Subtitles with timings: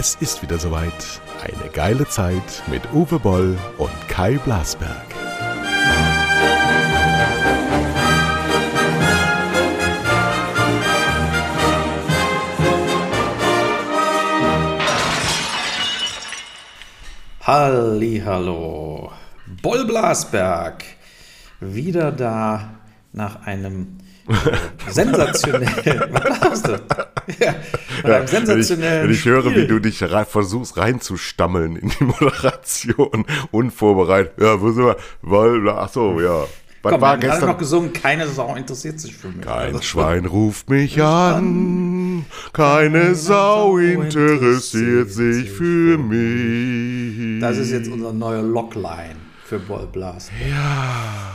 [0.00, 1.20] Es ist wieder soweit.
[1.42, 4.94] Eine geile Zeit mit Uwe Boll und Kai Blasberg.
[17.40, 19.10] Hallo,
[19.60, 20.84] Boll Blasberg,
[21.58, 22.70] wieder da
[23.12, 23.98] nach einem
[24.88, 26.12] sensationellen.
[26.12, 27.17] Was glaubst du?
[28.04, 29.04] Ja, einem sensationellen.
[29.04, 34.34] Wenn ich, wenn ich höre, wie du dich rein, versuchst reinzustammeln in die Moderation, unvorbereitet.
[34.40, 34.96] Ja, wo sind wir?
[35.22, 36.44] Weil, ach so, ja.
[36.82, 37.48] Was Komm, war gestern?
[37.48, 39.40] noch gesungen, keine Sau interessiert sich für mich.
[39.40, 47.40] Kein also, Schwein ruft mich an, keine Sau interessiert sich für mich.
[47.40, 50.30] Das ist jetzt unser neuer Lockline für Boll Blast.
[50.48, 51.34] Ja.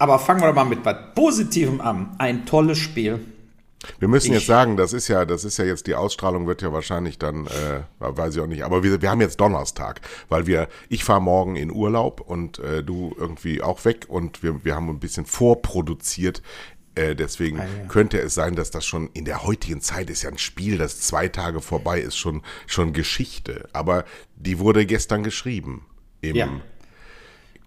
[0.00, 2.08] Aber fangen wir doch mal mit was Positivem an.
[2.18, 3.20] Ein tolles Spiel.
[3.98, 6.60] Wir müssen ich, jetzt sagen, das ist ja, das ist ja jetzt die Ausstrahlung wird
[6.62, 8.62] ja wahrscheinlich dann, äh, weiß ich auch nicht.
[8.62, 12.82] Aber wir, wir haben jetzt Donnerstag, weil wir, ich fahre morgen in Urlaub und äh,
[12.82, 16.42] du irgendwie auch weg und wir, wir haben ein bisschen vorproduziert.
[16.94, 17.86] Äh, deswegen ah, ja.
[17.88, 21.00] könnte es sein, dass das schon in der heutigen Zeit ist ja ein Spiel, das
[21.00, 23.68] zwei Tage vorbei ist, schon, schon Geschichte.
[23.72, 24.04] Aber
[24.36, 25.86] die wurde gestern geschrieben.
[26.20, 26.48] Im ja.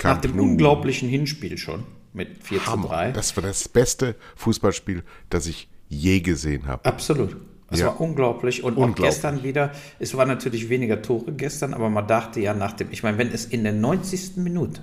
[0.03, 2.83] Nach dem unglaublichen Hinspiel schon mit 4 Hammer.
[2.83, 3.11] zu 3.
[3.13, 6.85] Das war das beste Fußballspiel, das ich je gesehen habe.
[6.85, 7.37] Absolut.
[7.69, 7.87] Es ja.
[7.87, 8.63] war unglaublich.
[8.63, 9.05] Und unglaublich.
[9.05, 12.89] auch gestern wieder, es war natürlich weniger Tore gestern, aber man dachte ja nach dem,
[12.91, 14.37] ich meine, wenn es in der 90.
[14.37, 14.81] Minute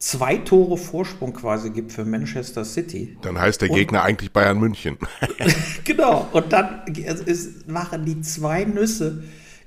[0.00, 3.16] zwei Tore Vorsprung quasi gibt für Manchester City.
[3.22, 4.96] Dann heißt der Gegner eigentlich Bayern München.
[5.84, 6.26] genau.
[6.32, 9.22] Und dann ist, machen die zwei Nüsse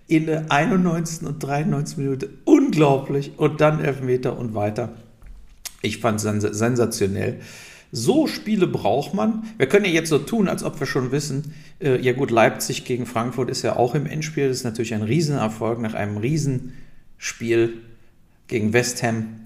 [0.08, 1.26] in der 91.
[1.28, 1.98] und 93.
[1.98, 3.34] Minute unglaublich.
[3.38, 4.94] Und dann Elfmeter und weiter.
[5.82, 7.40] Ich fand es sens sensationell.
[7.96, 9.44] So Spiele braucht man.
[9.60, 12.86] Wir können ja jetzt so tun, als ob wir schon wissen, äh, ja gut, Leipzig
[12.86, 14.48] gegen Frankfurt ist ja auch im Endspiel.
[14.48, 17.78] Das ist natürlich ein Riesenerfolg nach einem Riesenspiel
[18.48, 19.42] gegen West Ham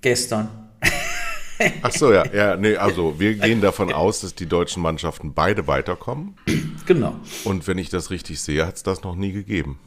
[0.00, 0.48] gestern.
[1.82, 5.68] Ach so, ja, ja, nee, also wir gehen davon aus, dass die deutschen Mannschaften beide
[5.68, 6.34] weiterkommen.
[6.86, 7.14] Genau.
[7.44, 9.78] Und wenn ich das richtig sehe, hat es das noch nie gegeben.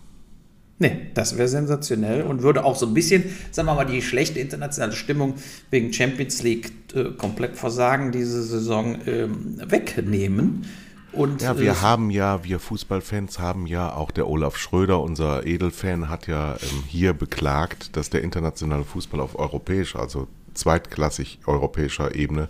[0.78, 4.40] Nee, das wäre sensationell und würde auch so ein bisschen, sagen wir mal, die schlechte
[4.40, 5.36] internationale Stimmung
[5.72, 10.66] wegen Champions League äh, komplett versagen diese Saison ähm, wegnehmen.
[11.14, 15.46] Und, ja, wir äh, haben ja, wir Fußballfans haben ja, auch der Olaf Schröder, unser
[15.46, 22.16] Edelfan, hat ja ähm, hier beklagt, dass der internationale Fußball auf europäischer, also zweitklassig europäischer
[22.16, 22.50] Ebene,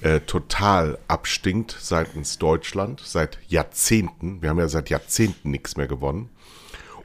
[0.00, 4.42] äh, total abstinkt seitens Deutschland, seit Jahrzehnten.
[4.42, 6.28] Wir haben ja seit Jahrzehnten nichts mehr gewonnen.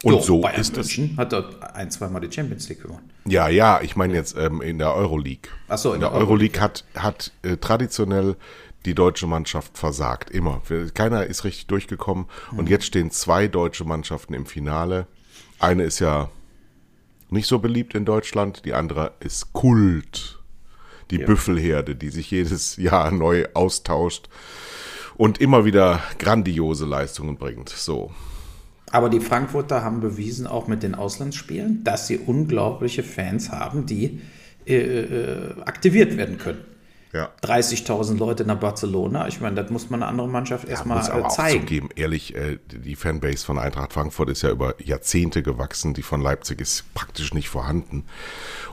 [0.03, 1.17] Und Doch, so Bayern ist München es.
[1.17, 3.09] Hat dort ein, zweimal die Champions League gewonnen.
[3.25, 5.49] Ja, ja, ich meine jetzt ähm, in der Euroleague.
[5.67, 8.35] Ach so, in, in der, der Euroleague hat, hat äh, traditionell
[8.85, 10.29] die deutsche Mannschaft versagt.
[10.29, 10.61] Immer.
[10.93, 12.27] Keiner ist richtig durchgekommen.
[12.51, 12.59] Mhm.
[12.59, 15.07] Und jetzt stehen zwei deutsche Mannschaften im Finale.
[15.59, 16.29] Eine ist ja
[17.29, 20.39] nicht so beliebt in Deutschland, die andere ist Kult.
[21.11, 21.25] Die ja.
[21.25, 24.29] Büffelherde, die sich jedes Jahr neu austauscht
[25.15, 27.69] und immer wieder grandiose Leistungen bringt.
[27.69, 28.11] So.
[28.91, 34.21] Aber die Frankfurter haben bewiesen, auch mit den Auslandsspielen, dass sie unglaubliche Fans haben, die
[34.65, 36.63] äh, äh aktiviert werden können.
[37.13, 37.29] Ja.
[37.41, 39.27] 30.000 Leute nach Barcelona.
[39.27, 41.57] Ich meine, das muss man eine andere Mannschaft ja, erstmal muss aber äh, zeigen.
[41.57, 45.93] Auch zugeben, ehrlich, äh, die Fanbase von Eintracht Frankfurt ist ja über Jahrzehnte gewachsen.
[45.93, 48.05] Die von Leipzig ist praktisch nicht vorhanden.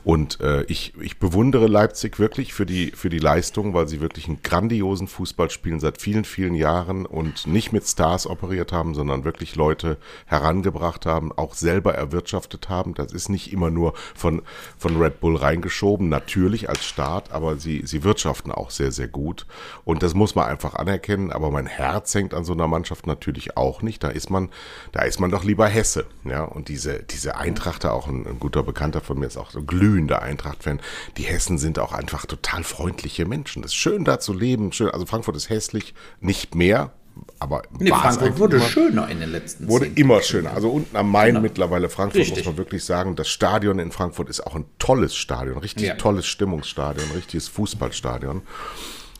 [0.02, 4.26] Und äh, ich, ich bewundere Leipzig wirklich für die, für die Leistung, weil sie wirklich
[4.26, 9.24] einen grandiosen Fußball spielen seit vielen, vielen Jahren und nicht mit Stars operiert haben, sondern
[9.24, 9.96] wirklich Leute
[10.26, 12.94] herangebracht haben, auch selber erwirtschaftet haben.
[12.94, 14.42] Das ist nicht immer nur von,
[14.76, 19.46] von Red Bull reingeschoben, natürlich als Start, aber sie, sie wirtschaften auch sehr, sehr gut.
[19.84, 21.32] Und das muss man einfach anerkennen.
[21.32, 24.02] Aber mein Herz hängt an so einer Mannschaft natürlich auch nicht.
[24.02, 24.50] Da ist man,
[24.92, 26.06] da ist man doch lieber Hesse.
[26.24, 29.62] Ja, und diese, diese Eintrachter, auch ein, ein guter Bekannter von mir ist auch so
[29.62, 30.80] glühend glühender Eintracht-Fan.
[31.16, 33.62] Die Hessen sind auch einfach total freundliche Menschen.
[33.62, 34.72] Es ist schön da zu leben.
[34.72, 34.90] Schön.
[34.90, 36.92] Also Frankfurt ist hässlich, nicht mehr.
[37.38, 40.52] Aber nee, Frankfurt wurde schöner in den letzten Wurde immer schöner.
[40.52, 41.40] Also unten am Main genau.
[41.40, 42.38] mittlerweile Frankfurt, richtig.
[42.38, 43.16] muss man wirklich sagen.
[43.16, 45.58] Das Stadion in Frankfurt ist auch ein tolles Stadion.
[45.58, 45.94] Richtig ja.
[45.94, 48.42] tolles Stimmungsstadion, richtiges Fußballstadion.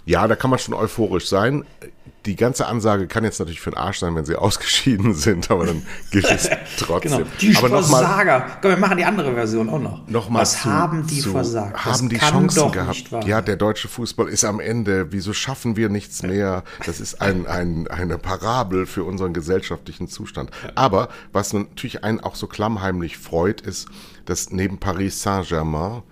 [0.07, 1.65] Ja, da kann man schon euphorisch sein
[2.27, 5.67] die ganze Ansage kann jetzt natürlich für den Arsch sein, wenn sie ausgeschieden sind, aber
[5.67, 6.49] dann gilt es
[6.79, 7.19] trotzdem.
[7.19, 7.31] genau.
[7.41, 8.47] Die aber Versager.
[8.63, 10.09] Komm, wir machen die andere Version auch noch.
[10.09, 11.75] noch mal Was zu, haben die zu, versagt?
[11.85, 13.11] Das haben die Chancen gehabt.
[13.27, 15.13] Ja, der deutsche Fußball ist am Ende.
[15.13, 16.65] Wieso schaffen wir nichts mehr?
[16.87, 20.51] Das ist ein, ein, eine Parabel für unseren gesellschaftlichen Zustand.
[20.75, 23.89] Aber was natürlich einen auch so klammheimlich freut, ist,
[24.25, 26.03] dass neben Paris Saint-Germain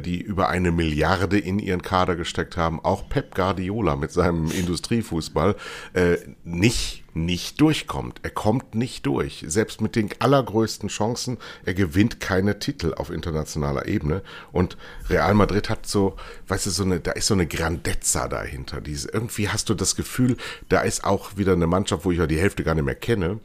[0.00, 5.56] die über eine Milliarde in ihren Kader gesteckt haben, auch Pep Guardiola mit seinem Industriefußball,
[5.94, 8.20] äh, nicht nicht durchkommt.
[8.22, 9.44] Er kommt nicht durch.
[9.48, 14.22] Selbst mit den allergrößten Chancen, er gewinnt keine Titel auf internationaler Ebene.
[14.52, 14.76] Und
[15.08, 16.16] Real Madrid hat so,
[16.48, 18.80] weißt du, so eine, da ist so eine Grandezza dahinter.
[18.80, 20.36] Diese, irgendwie hast du das Gefühl,
[20.68, 23.40] da ist auch wieder eine Mannschaft, wo ich ja die Hälfte gar nicht mehr kenne,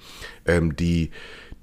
[0.45, 1.11] ähm, die,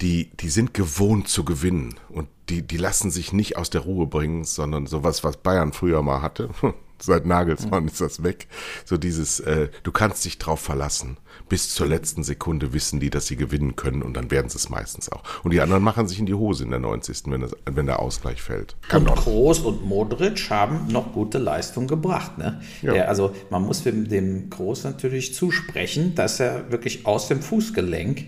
[0.00, 4.06] die, die sind gewohnt zu gewinnen und die, die lassen sich nicht aus der Ruhe
[4.06, 6.50] bringen, sondern sowas, was Bayern früher mal hatte.
[7.00, 8.48] Seit Nagelsmann ist das weg.
[8.84, 11.16] So dieses, äh, du kannst dich drauf verlassen.
[11.48, 14.68] Bis zur letzten Sekunde wissen die, dass sie gewinnen können und dann werden sie es
[14.68, 15.22] meistens auch.
[15.44, 17.22] Und die anderen machen sich in die Hose in der 90.
[17.26, 18.74] wenn, das, wenn der Ausgleich fällt.
[18.88, 22.36] Kann und Kroos und Modric haben noch gute Leistung gebracht.
[22.36, 22.60] Ne?
[22.82, 22.92] Ja.
[22.92, 28.24] Der, also man muss dem, dem Kroos natürlich zusprechen, dass er wirklich aus dem Fußgelenk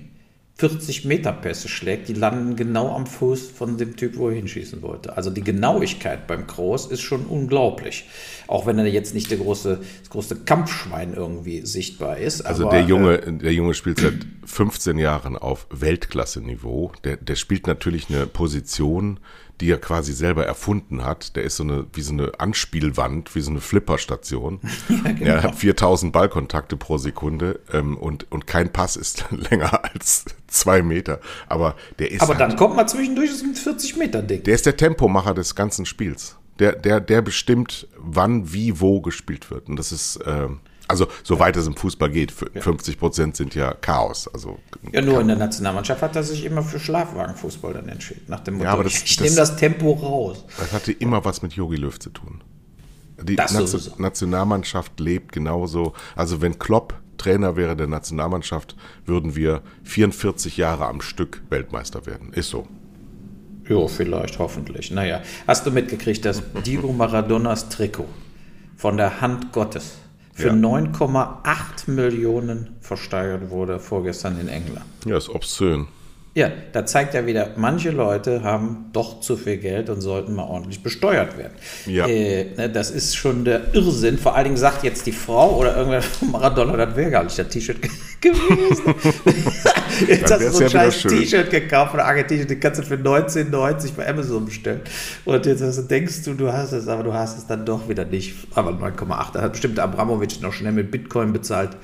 [0.61, 4.83] 40 Meter Pässe schlägt, die landen genau am Fuß von dem Typ, wo er hinschießen
[4.83, 5.17] wollte.
[5.17, 8.11] Also die Genauigkeit beim Kroos ist schon unglaublich.
[8.47, 12.43] Auch wenn er jetzt nicht der große, das große Kampfschwein irgendwie sichtbar ist.
[12.43, 16.93] Also aber, der Junge, äh, der Junge spielt seit 15 Jahren auf Weltklasse-Niveau.
[17.05, 19.19] Der, der spielt natürlich eine Position,
[19.61, 21.37] die er quasi selber erfunden hat.
[21.37, 24.61] Der ist so eine, wie so eine Anspielwand, wie so eine Flipperstation.
[24.91, 25.31] Ja, genau.
[25.31, 30.83] Er hat 4000 Ballkontakte pro Sekunde ähm, und, und kein Pass ist länger als zwei
[30.83, 31.21] Meter.
[31.49, 32.23] Aber der ist.
[32.23, 34.45] Aber halt, dann kommt man zwischendurch, ist ein 40 Meter dick.
[34.45, 36.37] Der ist der Tempomacher des ganzen Spiels.
[36.59, 39.69] Der, der, der bestimmt, wann, wie, wo gespielt wird.
[39.69, 40.49] Und das ist, äh,
[40.91, 44.29] also soweit es im Fußball geht, 50 Prozent sind ja Chaos.
[44.29, 44.59] Also,
[44.93, 48.25] ja, nur in der Nationalmannschaft hat er sich immer für Schlafwagenfußball dann entschieden.
[48.29, 50.45] Nach dem Motto, ja, aber das, ich, nehme das Tempo raus.
[50.59, 52.43] Das hatte immer was mit Yogi Löw zu tun.
[53.23, 55.93] Die Nation, Nationalmannschaft lebt genauso.
[56.17, 62.33] Also wenn Klopp Trainer wäre der Nationalmannschaft, würden wir 44 Jahre am Stück Weltmeister werden.
[62.33, 62.67] Ist so.
[63.69, 64.91] Ja, vielleicht, hoffentlich.
[64.91, 68.09] Naja, hast du mitgekriegt, dass Diego Maradonas Trikot
[68.77, 70.00] von der Hand Gottes
[70.41, 70.55] für ja.
[70.55, 74.87] 9,8 Millionen versteigert wurde vorgestern in England.
[75.05, 75.87] Ja, ist obszön.
[76.33, 80.45] Ja, da zeigt ja wieder, manche Leute haben doch zu viel Geld und sollten mal
[80.45, 81.55] ordentlich besteuert werden.
[81.87, 82.07] Ja.
[82.07, 84.17] Äh, ne, das ist schon der Irrsinn.
[84.17, 87.37] Vor allen Dingen sagt jetzt die Frau oder irgendwer von Maradona, das wäre gar nicht
[87.37, 87.79] das T-Shirt
[88.21, 88.95] gewesen.
[90.09, 93.95] jetzt hast du so ein scheiß T-Shirt gekauft von Argentinien, die kannst du für 19,90
[93.97, 94.81] bei Amazon bestellen.
[95.25, 98.05] Und jetzt also denkst du, du hast es, aber du hast es dann doch wieder
[98.05, 98.35] nicht.
[98.55, 101.77] Aber 9,8, da hat bestimmt Abramowitsch noch schnell mit Bitcoin bezahlt.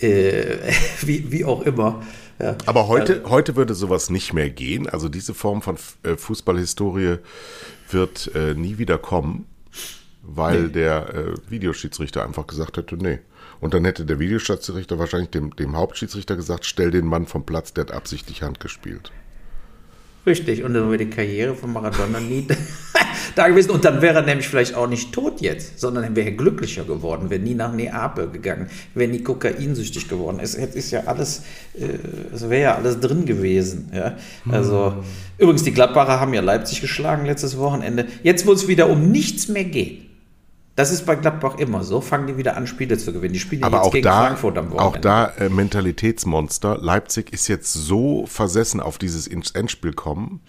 [0.00, 0.56] Äh,
[1.02, 2.02] wie, wie auch immer.
[2.38, 2.56] Ja.
[2.66, 4.88] Aber heute, also, heute würde sowas nicht mehr gehen.
[4.88, 7.18] Also diese Form von äh, Fußballhistorie
[7.90, 9.46] wird äh, nie wieder kommen,
[10.22, 10.72] weil nee.
[10.72, 13.20] der äh, Videoschiedsrichter einfach gesagt hätte, nee.
[13.64, 17.72] Und dann hätte der Videoschiedsrichter wahrscheinlich dem, dem Hauptschiedsrichter gesagt, stell den Mann vom Platz,
[17.72, 19.10] der hat absichtlich Hand gespielt.
[20.26, 22.46] Richtig, und dann wäre die Karriere von Maradona nie
[23.34, 23.70] da gewesen.
[23.70, 27.30] Und dann wäre er nämlich vielleicht auch nicht tot jetzt, sondern er wäre glücklicher geworden,
[27.30, 30.40] wäre nie nach Neapel gegangen, wäre nie kokainsüchtig geworden.
[30.42, 33.90] Es, es ist ja alles, äh, es wäre ja alles drin gewesen.
[33.94, 34.18] Ja?
[34.46, 35.04] Also, hm.
[35.38, 38.04] übrigens, die Gladbacher haben ja Leipzig geschlagen letztes Wochenende.
[38.22, 40.13] Jetzt, wo es wieder um nichts mehr geht,
[40.76, 42.00] das ist bei Gladbach immer so.
[42.00, 43.32] Fangen die wieder an, Spiele zu gewinnen.
[43.32, 44.84] Die spielen Aber jetzt auch gegen da, Frankfurt am Wochenende.
[44.84, 46.78] Auch da äh, Mentalitätsmonster.
[46.78, 50.40] Leipzig ist jetzt so versessen auf dieses Endspiel kommen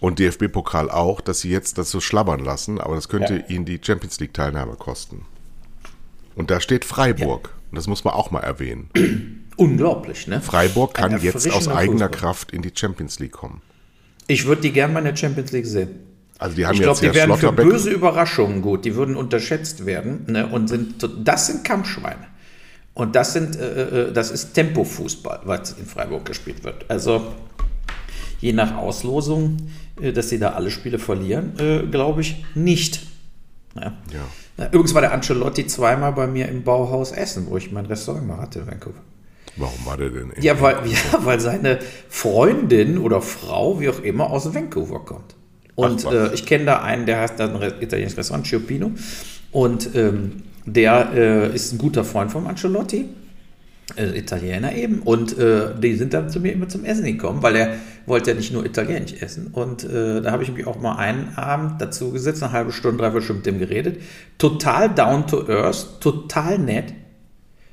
[0.00, 2.80] und DFB-Pokal auch, dass sie jetzt das so schlabbern lassen.
[2.80, 3.54] Aber das könnte ja.
[3.54, 5.24] ihnen die Champions League-Teilnahme kosten.
[6.34, 7.50] Und da steht Freiburg.
[7.52, 7.60] Ja.
[7.70, 8.90] Und das muss man auch mal erwähnen.
[9.56, 10.40] Unglaublich, ne?
[10.40, 12.10] Freiburg kann jetzt aus eigener Fußball.
[12.10, 13.62] Kraft in die Champions League kommen.
[14.26, 16.09] Ich würde die gerne mal in der Champions League sehen.
[16.40, 18.86] Also die haben ich glaube, die werden für böse Überraschungen gut.
[18.86, 20.46] Die würden unterschätzt werden ne?
[20.46, 22.26] und sind das sind Kampfschweine.
[22.94, 26.86] Und das sind äh, äh, das ist Tempofußball, was in Freiburg gespielt wird.
[26.88, 27.34] Also
[28.40, 29.58] je nach Auslosung,
[30.00, 33.02] äh, dass sie da alle Spiele verlieren, äh, glaube ich nicht.
[33.76, 33.92] Ja.
[34.56, 34.66] ja.
[34.68, 38.38] Übrigens war der Ancelotti zweimal bei mir im Bauhaus Essen, wo ich mein Restaurant mal
[38.38, 39.00] hatte in Vancouver.
[39.56, 40.32] Warum war der denn?
[40.40, 45.34] Ja weil, ja, weil seine Freundin oder Frau, wie auch immer, aus Vancouver kommt.
[45.80, 48.92] Und äh, ich kenne da einen, der heißt da ein italienisches Restaurant, Chiopino.
[49.52, 53.08] Und ähm, der äh, ist ein guter Freund von Ancelotti.
[53.96, 55.00] Äh, Italiener eben.
[55.00, 57.74] Und äh, die sind dann zu mir immer zum Essen gekommen, weil er
[58.06, 59.48] wollte ja nicht nur Italienisch essen.
[59.48, 62.98] Und äh, da habe ich mich auch mal einen Abend dazu gesetzt, eine halbe Stunde,
[62.98, 64.02] dreiviertel Stunde mit dem geredet.
[64.38, 66.94] Total down to earth, total nett.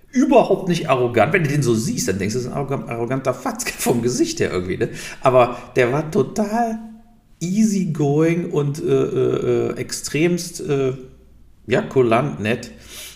[0.10, 1.34] Überhaupt nicht arrogant.
[1.34, 4.40] Wenn du den so siehst, dann denkst du, das ist ein arroganter Fatzke vom Gesicht
[4.40, 4.78] her irgendwie.
[4.78, 4.90] Ne?
[5.22, 6.80] Aber der war total
[7.40, 10.94] easygoing und äh, äh, extremst äh,
[11.68, 12.72] ja, kulant, nett,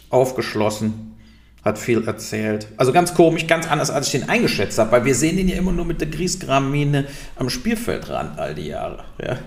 [0.09, 1.15] aufgeschlossen,
[1.63, 2.67] hat viel erzählt.
[2.77, 5.55] Also ganz komisch, ganz anders, als ich den eingeschätzt habe, weil wir sehen ihn ja
[5.57, 9.03] immer nur mit der Griesgramine am Spielfeldrand all die Jahre.
[9.23, 9.37] Ja?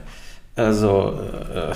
[0.57, 1.21] Also,
[1.55, 1.75] äh,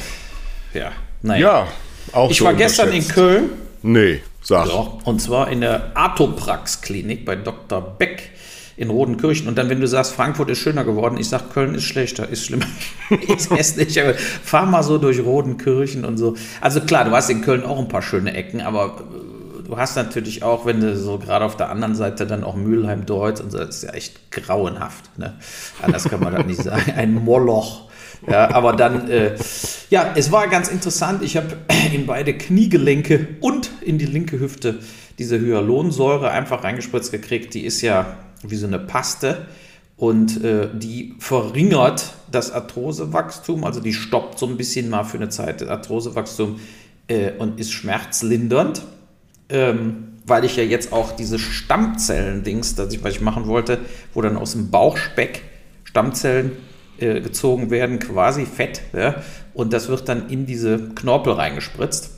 [0.78, 1.40] Ja, naja.
[1.40, 1.68] Ja,
[2.12, 3.50] auch Ich war gestern in Köln.
[3.82, 4.66] Nee, sag.
[4.66, 7.80] Doch, und zwar in der Artoprax-Klinik bei Dr.
[7.80, 8.30] Beck
[8.78, 9.48] in Rodenkirchen.
[9.48, 12.46] Und dann, wenn du sagst, Frankfurt ist schöner geworden, ich sag, Köln ist schlechter, ist
[12.46, 12.66] schlimmer,
[13.34, 14.00] ist hässlich.
[14.00, 16.36] Aber fahr mal so durch Rodenkirchen und so.
[16.60, 19.96] Also klar, du hast in Köln auch ein paar schöne Ecken, aber äh, du hast
[19.96, 23.50] natürlich auch, wenn du so gerade auf der anderen Seite dann auch Mülheim, Deutsch und
[23.50, 25.18] so, das ist ja echt grauenhaft.
[25.18, 25.34] Ne?
[25.82, 26.92] Anders kann man das nicht sagen.
[26.96, 27.88] Ein Moloch.
[28.28, 29.34] Ja, aber dann, äh,
[29.90, 31.22] ja, es war ganz interessant.
[31.22, 31.48] Ich habe
[31.92, 34.78] in beide Kniegelenke und in die linke Hüfte
[35.18, 37.54] diese Hyaluronsäure einfach reingespritzt gekriegt.
[37.54, 39.46] Die ist ja wie so eine Paste
[39.96, 45.28] und äh, die verringert das Arthrosewachstum, also die stoppt so ein bisschen mal für eine
[45.28, 46.60] Zeit das Arthrosewachstum
[47.08, 48.82] äh, und ist schmerzlindernd.
[49.50, 53.78] Ähm, weil ich ja jetzt auch diese Stammzellen-Dings, ich, was ich machen wollte,
[54.14, 55.42] wo dann aus dem Bauchspeck
[55.84, 56.52] Stammzellen
[56.98, 59.22] äh, gezogen werden, quasi Fett, ja,
[59.54, 62.10] und das wird dann in diese Knorpel reingespritzt.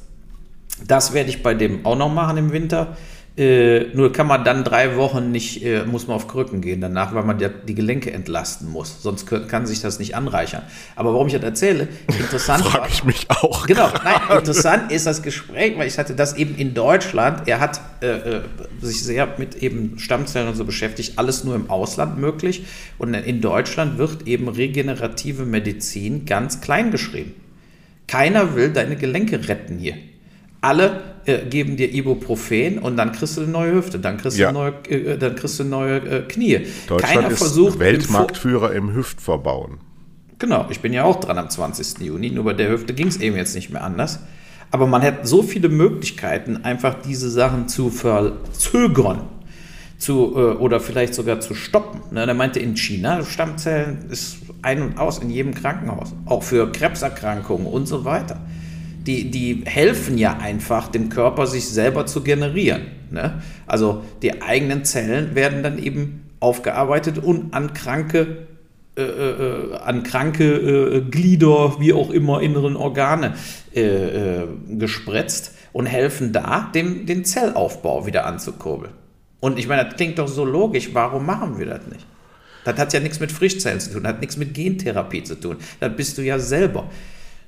[0.87, 2.97] Das werde ich bei dem auch noch machen im Winter.
[3.37, 7.15] Äh, nur kann man dann drei Wochen nicht, äh, muss man auf Krücken gehen danach,
[7.15, 9.03] weil man die, die Gelenke entlasten muss.
[9.03, 10.63] Sonst kann, kann sich das nicht anreichern.
[10.97, 13.67] Aber warum ich das erzähle, interessant Frag ich mich auch.
[13.67, 17.47] Genau, nein, interessant ist das Gespräch, weil ich hatte das eben in Deutschland.
[17.47, 18.41] Er hat äh, äh,
[18.83, 22.65] sich sehr mit eben Stammzellen und so beschäftigt, alles nur im Ausland möglich.
[22.99, 27.35] Und in Deutschland wird eben regenerative Medizin ganz klein geschrieben.
[28.09, 29.95] Keiner will deine Gelenke retten hier.
[30.61, 34.53] Alle äh, geben dir Ibuprofen und dann kriegst du eine neue Hüfte, dann kriegst ja.
[34.53, 36.67] du neue, äh, dann kriegst du neue äh, Knie.
[36.87, 39.79] Deutschland Keiner ist versucht, Weltmarktführer im, im Hüftverbauen.
[40.39, 42.01] Genau, ich bin ja auch dran am 20.
[42.01, 44.21] Juni, nur bei der Hüfte ging es eben jetzt nicht mehr anders.
[44.71, 49.23] Aber man hat so viele Möglichkeiten, einfach diese Sachen zu verzögern
[49.99, 52.01] zu, äh, oder vielleicht sogar zu stoppen.
[52.13, 56.73] Ne, er meinte, in China, Stammzellen ist ein und aus in jedem Krankenhaus, auch für
[56.73, 58.41] Krebserkrankungen und so weiter
[59.07, 62.83] die, die helfen ja einfach, dem Körper sich selber zu generieren.
[63.11, 63.43] Ne?
[63.67, 68.49] Also die eigenen Zellen werden dann eben aufgearbeitet und an kranke
[68.97, 73.35] äh, äh, an kranke äh, Glieder, wie auch immer, inneren Organe
[73.75, 78.93] äh, äh, gespritzt und helfen da, dem, den Zellaufbau wieder anzukurbeln.
[79.39, 82.05] Und ich meine, das klingt doch so logisch, warum machen wir das nicht?
[82.65, 85.57] Das hat ja nichts mit Frischzellen zu tun, das hat nichts mit Gentherapie zu tun.
[85.79, 86.91] Das bist du ja selber.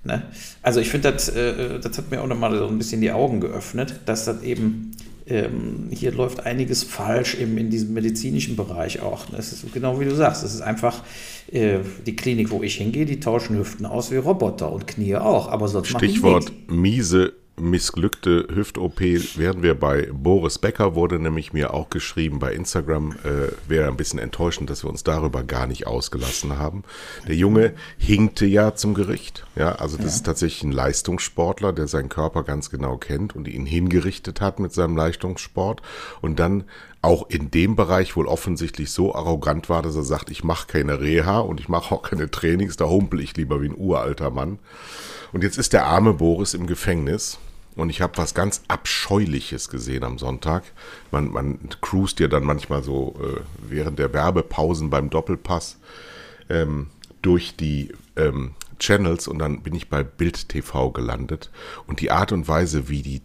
[0.05, 0.23] Ne?
[0.63, 3.41] Also ich finde, das, äh, das hat mir auch nochmal so ein bisschen die Augen
[3.41, 9.27] geöffnet, dass das eben ähm, hier läuft einiges falsch eben in diesem medizinischen Bereich auch.
[9.27, 11.03] Das ist genau wie du sagst, es ist einfach
[11.51, 15.49] äh, die Klinik, wo ich hingehe, die tauschen Hüften aus wie Roboter und Knie auch,
[15.49, 21.91] aber sonst Stichwort miese missglückte Hüft-OP werden wir bei Boris Becker, wurde nämlich mir auch
[21.91, 26.59] geschrieben bei Instagram, äh, wäre ein bisschen enttäuschend, dass wir uns darüber gar nicht ausgelassen
[26.59, 26.83] haben.
[27.29, 30.13] Der Junge hinkte ja zum Gericht, ja, also das ja.
[30.13, 34.73] ist tatsächlich ein Leistungssportler, der seinen Körper ganz genau kennt und ihn hingerichtet hat mit
[34.73, 35.83] seinem Leistungssport
[36.21, 36.65] und dann
[37.03, 41.01] auch in dem Bereich wohl offensichtlich so arrogant war, dass er sagt, ich mache keine
[41.01, 44.61] Reha und ich mache auch keine Trainings, da humpel ich lieber wie ein uralter Mann.
[45.33, 47.39] Und jetzt ist der arme Boris im Gefängnis.
[47.75, 50.64] Und ich habe was ganz Abscheuliches gesehen am Sonntag.
[51.11, 55.79] Man, man cruist ja dann manchmal so äh, während der Werbepausen beim Doppelpass
[56.50, 56.88] ähm,
[57.23, 61.50] durch die ähm, Channels und dann bin ich bei Bild TV gelandet.
[61.87, 63.23] Und die Art und Weise, wie die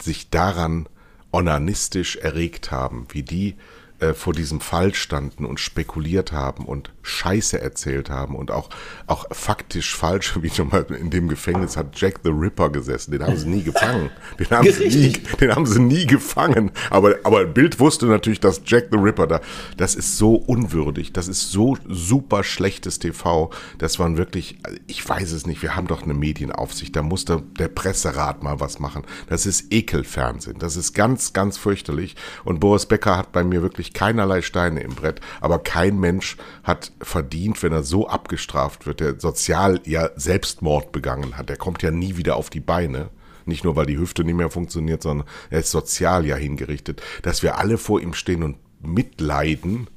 [0.00, 0.88] sich daran
[1.30, 3.56] onanistisch erregt haben, wie die
[4.00, 8.70] äh, vor diesem Fall standen und spekuliert haben und Scheiße erzählt haben und auch,
[9.06, 13.12] auch faktisch falsch, wie schon mal in dem Gefängnis hat Jack the Ripper gesessen.
[13.12, 14.10] Den haben sie nie gefangen.
[14.38, 16.70] Den haben, sie nie, den haben sie nie gefangen.
[16.90, 19.40] Aber, aber Bild wusste natürlich, dass Jack the Ripper da,
[19.76, 21.12] das ist so unwürdig.
[21.12, 23.50] Das ist so super schlechtes TV.
[23.78, 26.96] Das waren wirklich, ich weiß es nicht, wir haben doch eine Medienaufsicht.
[26.96, 29.02] Da muss der, der Presserat mal was machen.
[29.28, 30.58] Das ist Ekelfernsehen.
[30.58, 32.16] Das ist ganz, ganz fürchterlich.
[32.44, 35.20] Und Boris Becker hat bei mir wirklich keinerlei Steine im Brett.
[35.42, 41.36] Aber kein Mensch hat verdient, wenn er so abgestraft wird, der sozial ja Selbstmord begangen
[41.36, 41.48] hat.
[41.48, 43.10] Der kommt ja nie wieder auf die Beine.
[43.46, 47.02] Nicht nur, weil die Hüfte nicht mehr funktioniert, sondern er ist sozial ja hingerichtet.
[47.22, 49.88] Dass wir alle vor ihm stehen und mitleiden,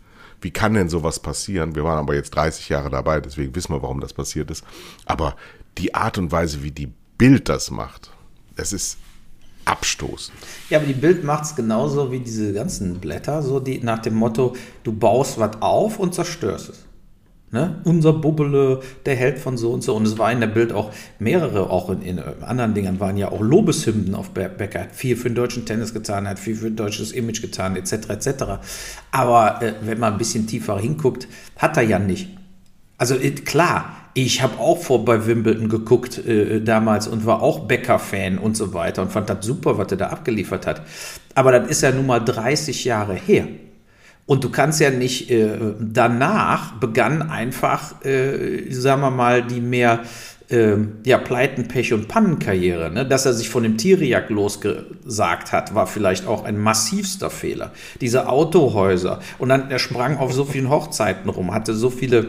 [0.41, 1.75] wie kann denn sowas passieren?
[1.75, 4.63] Wir waren aber jetzt 30 Jahre dabei, deswegen wissen wir, warum das passiert ist.
[5.05, 5.35] Aber
[5.77, 8.11] die Art und Weise, wie die Bild das macht,
[8.55, 8.97] das ist
[9.65, 10.37] abstoßend.
[10.69, 14.15] Ja, aber die Bild macht es genauso wie diese ganzen Blätter, so die nach dem
[14.15, 16.86] Motto, du baust was auf und zerstörst es.
[17.49, 17.79] Ne?
[17.85, 19.95] Unser Bubbele, der Held von so und so.
[19.95, 23.31] Und es war in der Bild auch mehrere, auch in, in anderen Dingen waren ja
[23.31, 24.81] auch Lobeshymnen auf Becker.
[24.81, 28.09] Hat viel für den deutschen Tennis getan, hat viel für ein deutsches Image getan, etc.
[28.09, 28.29] etc.
[29.11, 32.37] Aber äh, wenn man ein bisschen tiefer hinguckt, hat er ja nicht.
[32.97, 38.39] Also klar, Ich habe auch vor bei Wimbledon geguckt äh, damals und war auch Becker-Fan
[38.39, 40.81] und so weiter und fand das super, was er da abgeliefert hat.
[41.35, 43.47] Aber das ist ja nun mal 30 Jahre her.
[44.27, 50.01] Und du kannst ja nicht, äh, danach begann einfach, äh, sagen wir mal, die mehr
[50.49, 52.91] äh, ja, Pleiten, Pech und Pannenkarriere.
[52.91, 53.07] Ne?
[53.07, 57.71] Dass er sich von dem Tiriak losgesagt hat, war vielleicht auch ein massivster Fehler.
[58.01, 59.21] Diese Autohäuser.
[59.39, 62.27] Und dann, er sprang auf so vielen Hochzeiten rum, hatte so viele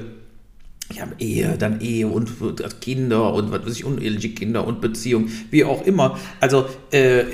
[0.90, 2.30] ich habe Ehe, dann Ehe und
[2.80, 6.18] Kinder und was weiß ich, uneheliche Kinder und Beziehung, wie auch immer.
[6.40, 7.24] Also äh,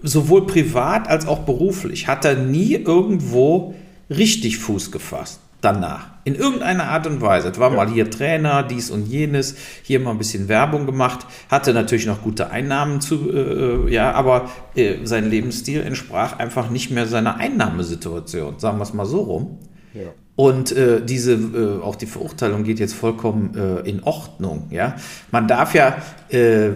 [0.00, 3.74] sowohl privat als auch beruflich hat er nie irgendwo
[4.10, 6.08] richtig Fuß gefasst danach.
[6.24, 7.48] In irgendeiner Art und Weise.
[7.48, 7.76] Es war ja.
[7.76, 12.22] mal hier Trainer, dies und jenes, hier mal ein bisschen Werbung gemacht, hatte natürlich noch
[12.22, 18.58] gute Einnahmen zu, äh, ja, aber äh, sein Lebensstil entsprach einfach nicht mehr seiner Einnahmesituation,
[18.58, 19.58] sagen wir es mal so rum.
[19.94, 20.10] Ja.
[20.36, 24.68] Und äh, diese, äh, auch die Verurteilung geht jetzt vollkommen äh, in Ordnung.
[24.70, 24.96] Ja?
[25.30, 25.96] Man darf ja,
[26.28, 26.70] äh,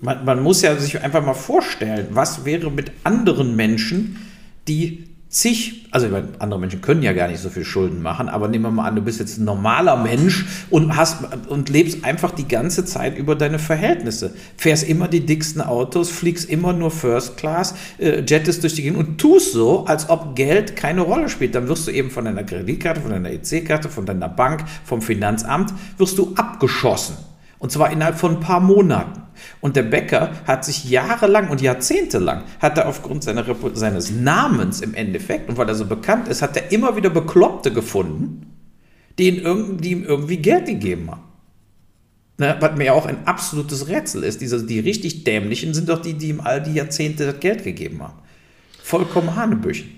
[0.00, 4.16] man, man muss ja sich einfach mal vorstellen, was wäre mit anderen Menschen,
[4.66, 8.28] die zig, also ich meine, andere Menschen können ja gar nicht so viel Schulden machen,
[8.28, 11.18] aber nehmen wir mal an, du bist jetzt ein normaler Mensch und hast
[11.48, 14.34] und lebst einfach die ganze Zeit über deine Verhältnisse.
[14.56, 18.98] Fährst immer die dicksten Autos, fliegst immer nur First Class, äh, jettest durch die Gegend
[18.98, 21.54] und tust so, als ob Geld keine Rolle spielt.
[21.54, 25.74] Dann wirst du eben von deiner Kreditkarte, von deiner EC-Karte, von deiner Bank, vom Finanzamt,
[25.98, 27.16] wirst du abgeschossen.
[27.58, 29.27] Und zwar innerhalb von ein paar Monaten.
[29.60, 34.94] Und der Bäcker hat sich jahrelang und jahrzehntelang, hat er aufgrund seiner, seines Namens im
[34.94, 38.54] Endeffekt, und weil er so bekannt ist, hat er immer wieder Bekloppte gefunden,
[39.18, 41.22] die, ihn die ihm irgendwie Geld gegeben haben.
[42.40, 44.40] Ne, was mir ja auch ein absolutes Rätsel ist.
[44.40, 48.00] Diese, die richtig Dämlichen sind doch die, die ihm all die Jahrzehnte das Geld gegeben
[48.00, 48.14] haben.
[48.80, 49.90] Vollkommen Hanebüchen.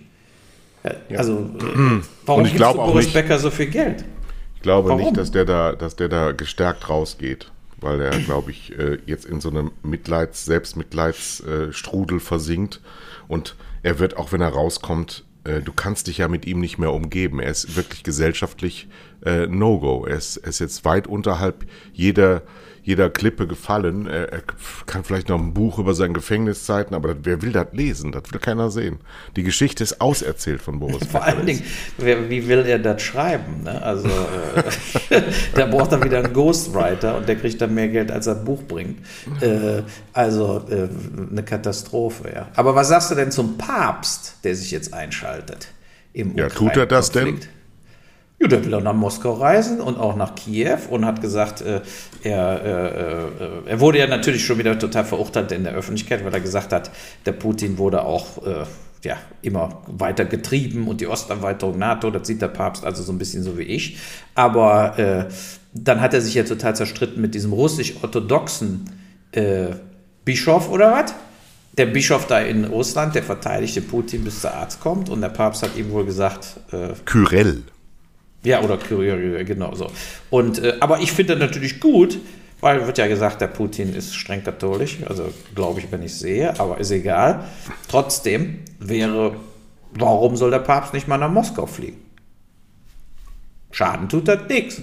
[0.83, 1.19] Ja.
[1.19, 4.07] Also, äh, warum gibt Boris nicht, Becker so viel Geld?
[4.57, 5.02] Ich glaube warum?
[5.02, 9.25] nicht, dass der, da, dass der da gestärkt rausgeht weil er, glaube ich, äh, jetzt
[9.25, 12.81] in so einem Mitleids-, Selbstmitleidsstrudel versinkt.
[13.29, 16.78] Und er wird, auch wenn er rauskommt, äh, du kannst dich ja mit ihm nicht
[16.78, 17.41] mehr umgeben.
[17.41, 18.89] Er ist wirklich gesellschaftlich
[19.25, 20.04] äh, No-Go.
[20.04, 22.43] Er er ist jetzt weit unterhalb jeder
[22.91, 24.07] jeder Klippe gefallen.
[24.07, 24.43] Er, er,
[24.87, 28.13] kann vielleicht noch ein Buch über seine Gefängniszeiten, aber das, wer will das lesen?
[28.13, 28.99] Das will keiner sehen.
[29.37, 31.07] Die Geschichte ist auserzählt von Boris.
[31.07, 31.63] Vor allen Dingen,
[31.99, 33.63] wer, wie will er das schreiben?
[33.63, 33.81] Ne?
[33.81, 35.23] Also, äh,
[35.55, 38.45] da braucht er wieder einen Ghostwriter und der kriegt dann mehr Geld, als er ein
[38.45, 38.99] Buch bringt.
[39.41, 40.89] Äh, also, äh,
[41.31, 42.49] eine Katastrophe, ja.
[42.57, 45.69] Aber was sagst du denn zum Papst, der sich jetzt einschaltet?
[46.13, 47.39] Im ja, tut er das denn?
[48.41, 51.83] Ja, der will auch nach Moskau reisen und auch nach Kiew und hat gesagt, äh,
[52.23, 56.33] er, äh, äh, er wurde ja natürlich schon wieder total verurteilt in der Öffentlichkeit, weil
[56.33, 56.91] er gesagt hat,
[57.26, 58.65] der Putin wurde auch äh,
[59.05, 63.19] ja, immer weiter getrieben und die Osterweiterung NATO, das sieht der Papst also so ein
[63.19, 63.99] bisschen so wie ich.
[64.35, 65.25] Aber äh,
[65.75, 68.91] dann hat er sich ja total zerstritten mit diesem russisch-orthodoxen
[69.33, 69.67] äh,
[70.25, 71.15] Bischof oder was?
[71.79, 75.63] der Bischof da in Russland, der verteidigte Putin, bis der Arzt kommt und der Papst
[75.63, 76.61] hat ihm wohl gesagt.
[76.73, 77.63] Äh, Kyrell.
[78.43, 79.91] Ja, oder Kyrie, genau so.
[80.31, 82.19] Und, äh, aber ich finde natürlich gut,
[82.61, 86.59] weil wird ja gesagt, der Putin ist streng katholisch, also glaube ich, wenn ich sehe,
[86.59, 87.45] aber ist egal.
[87.89, 89.37] Trotzdem wäre,
[89.93, 91.99] warum soll der Papst nicht mal nach Moskau fliegen?
[93.73, 94.81] Schaden tut das nichts.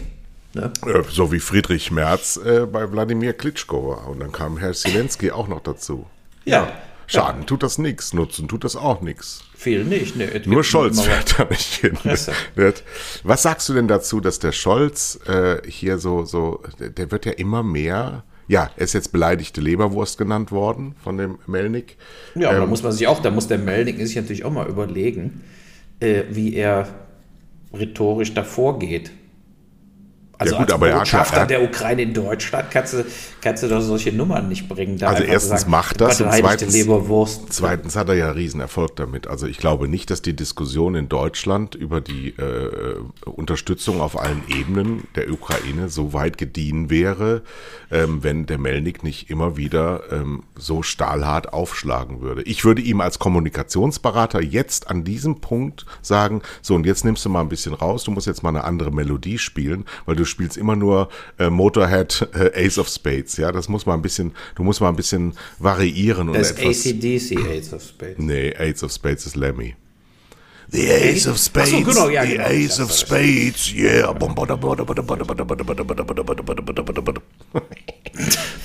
[0.53, 0.71] Ne?
[1.09, 3.99] So wie Friedrich Merz äh, bei Wladimir Klitschko.
[4.07, 6.07] Und dann kam Herr Zelensky auch noch dazu.
[6.45, 6.63] Ja.
[6.63, 6.71] ja.
[7.07, 9.41] Schaden tut das nichts, Nutzen tut das auch nichts.
[9.55, 10.17] Viel nicht.
[10.17, 11.97] Ne, Nur Scholz fährt da nicht hin.
[13.23, 17.31] Was sagst du denn dazu, dass der Scholz äh, hier so, so, der wird ja
[17.31, 21.97] immer mehr, ja, er ist jetzt beleidigte Leberwurst genannt worden von dem Melnik.
[22.35, 24.67] Ja, ähm, da muss man sich auch, da muss der Melnik sich natürlich auch mal
[24.67, 25.43] überlegen,
[25.99, 26.87] äh, wie er
[27.73, 29.11] rhetorisch davor geht.
[30.37, 33.05] Also ja, gut, als aber Botschafter hat, der Ukraine in Deutschland kannst du,
[33.47, 35.01] kannst du doch solche Nummern nicht bringen.
[35.01, 37.45] Also erstens sagen, macht das und zweitens, Leberwurst.
[37.49, 39.27] zweitens hat er ja Riesenerfolg damit.
[39.27, 44.43] Also ich glaube nicht, dass die Diskussion in Deutschland über die äh, Unterstützung auf allen
[44.49, 47.41] Ebenen der Ukraine so weit gediehen wäre,
[47.89, 52.41] ähm, wenn der Melnik nicht immer wieder ähm, so stahlhart aufschlagen würde.
[52.43, 57.29] Ich würde ihm als Kommunikationsberater jetzt an diesem Punkt sagen, so und jetzt nimmst du
[57.29, 60.57] mal ein bisschen raus, du musst jetzt mal eine andere Melodie spielen, weil du spielst
[60.57, 61.07] immer nur
[61.39, 64.89] äh, Motorhead äh, Ace of Spades, ja, das muss man ein bisschen, du musst mal
[64.89, 66.33] ein bisschen variieren.
[66.33, 68.17] Das und etwas, ACDC Ace of Spades.
[68.17, 69.75] Nee, Ace of Spades ist Lemmy.
[70.69, 74.13] The Ace of Spades, so, genau, ja, the genau, Ace of Spades, yeah.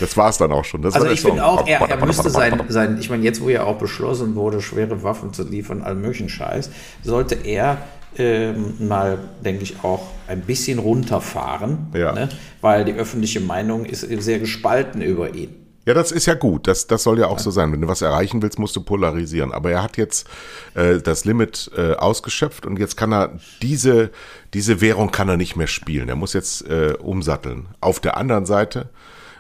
[0.01, 0.83] Das war's dann auch schon.
[0.83, 3.63] Das also ich finde auch, er, er müsste sein, sein, ich meine, jetzt wo ja
[3.63, 6.71] auch beschlossen wurde, schwere Waffen zu liefern, all möglichen Scheiß,
[7.05, 7.79] sollte er
[8.19, 12.13] ähm, mal, denke ich, auch ein bisschen runterfahren, Ja.
[12.13, 12.29] ne?
[12.61, 15.57] weil die öffentliche Meinung ist sehr gespalten über ihn.
[15.85, 16.69] Ja, das ist ja gut.
[16.69, 17.73] Das, das soll ja auch so sein.
[17.73, 19.51] Wenn du was erreichen willst, musst du polarisieren.
[19.51, 20.29] Aber er hat jetzt
[20.75, 24.11] äh, das Limit äh, ausgeschöpft und jetzt kann er diese,
[24.55, 26.09] diese Währung kann er nicht mehr spielen.
[26.09, 27.67] Er muss jetzt äh, umsatteln.
[27.81, 28.91] Auf der anderen Seite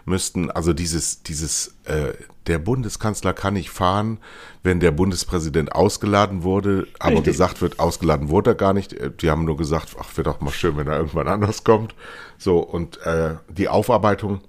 [0.05, 2.13] müssten, also dieses, dieses, äh,
[2.47, 4.19] der Bundeskanzler kann nicht fahren,
[4.63, 7.25] wenn der Bundespräsident ausgeladen wurde, aber Richtig.
[7.27, 8.93] gesagt wird, ausgeladen wurde er gar nicht.
[8.93, 11.95] Äh, Die haben nur gesagt, ach, wäre doch mal schön, wenn er irgendwann anders kommt.
[12.39, 14.41] So, und äh, die Aufarbeitung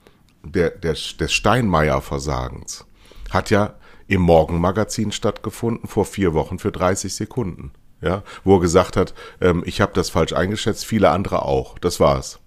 [0.43, 2.85] der, der, des Steinmeier-Versagens
[3.31, 3.75] hat ja
[4.07, 7.71] im Morgenmagazin stattgefunden, vor vier Wochen für 30 Sekunden.
[8.01, 11.79] Ja, wo er gesagt hat, ähm, ich habe das falsch eingeschätzt, viele andere auch.
[11.79, 12.39] Das war's.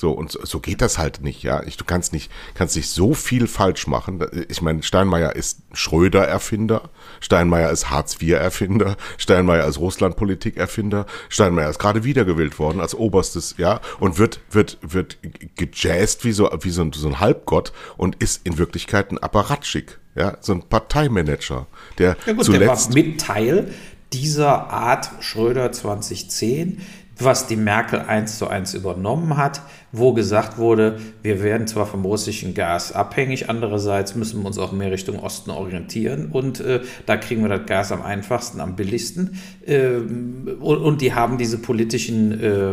[0.00, 1.62] So, und so, so geht das halt nicht, ja.
[1.64, 4.24] Ich, du kannst nicht, kannst nicht so viel falsch machen.
[4.48, 6.88] Ich meine, Steinmeier ist Schröder-Erfinder,
[7.20, 14.16] Steinmeier ist Hartz-IV-Erfinder, Steinmeier ist Russlandpolitik-Erfinder, Steinmeier ist gerade wiedergewählt worden als oberstes, ja, und
[14.16, 15.18] wird, wird, wird
[15.56, 19.98] gejazzt wie so, wie so ein, so ein Halbgott und ist in Wirklichkeit ein Apparatschik,
[20.14, 21.66] ja, so ein Parteimanager,
[21.98, 23.74] der Ja gut, der war zuletzt, mit Teil
[24.14, 26.80] dieser Art Schröder 2010,
[27.20, 29.60] was die Merkel eins zu eins übernommen hat,
[29.92, 34.72] wo gesagt wurde, wir werden zwar vom russischen Gas abhängig, andererseits müssen wir uns auch
[34.72, 39.38] mehr Richtung Osten orientieren und äh, da kriegen wir das Gas am einfachsten, am billigsten.
[39.66, 42.72] Ähm, und, und die haben diese politischen äh,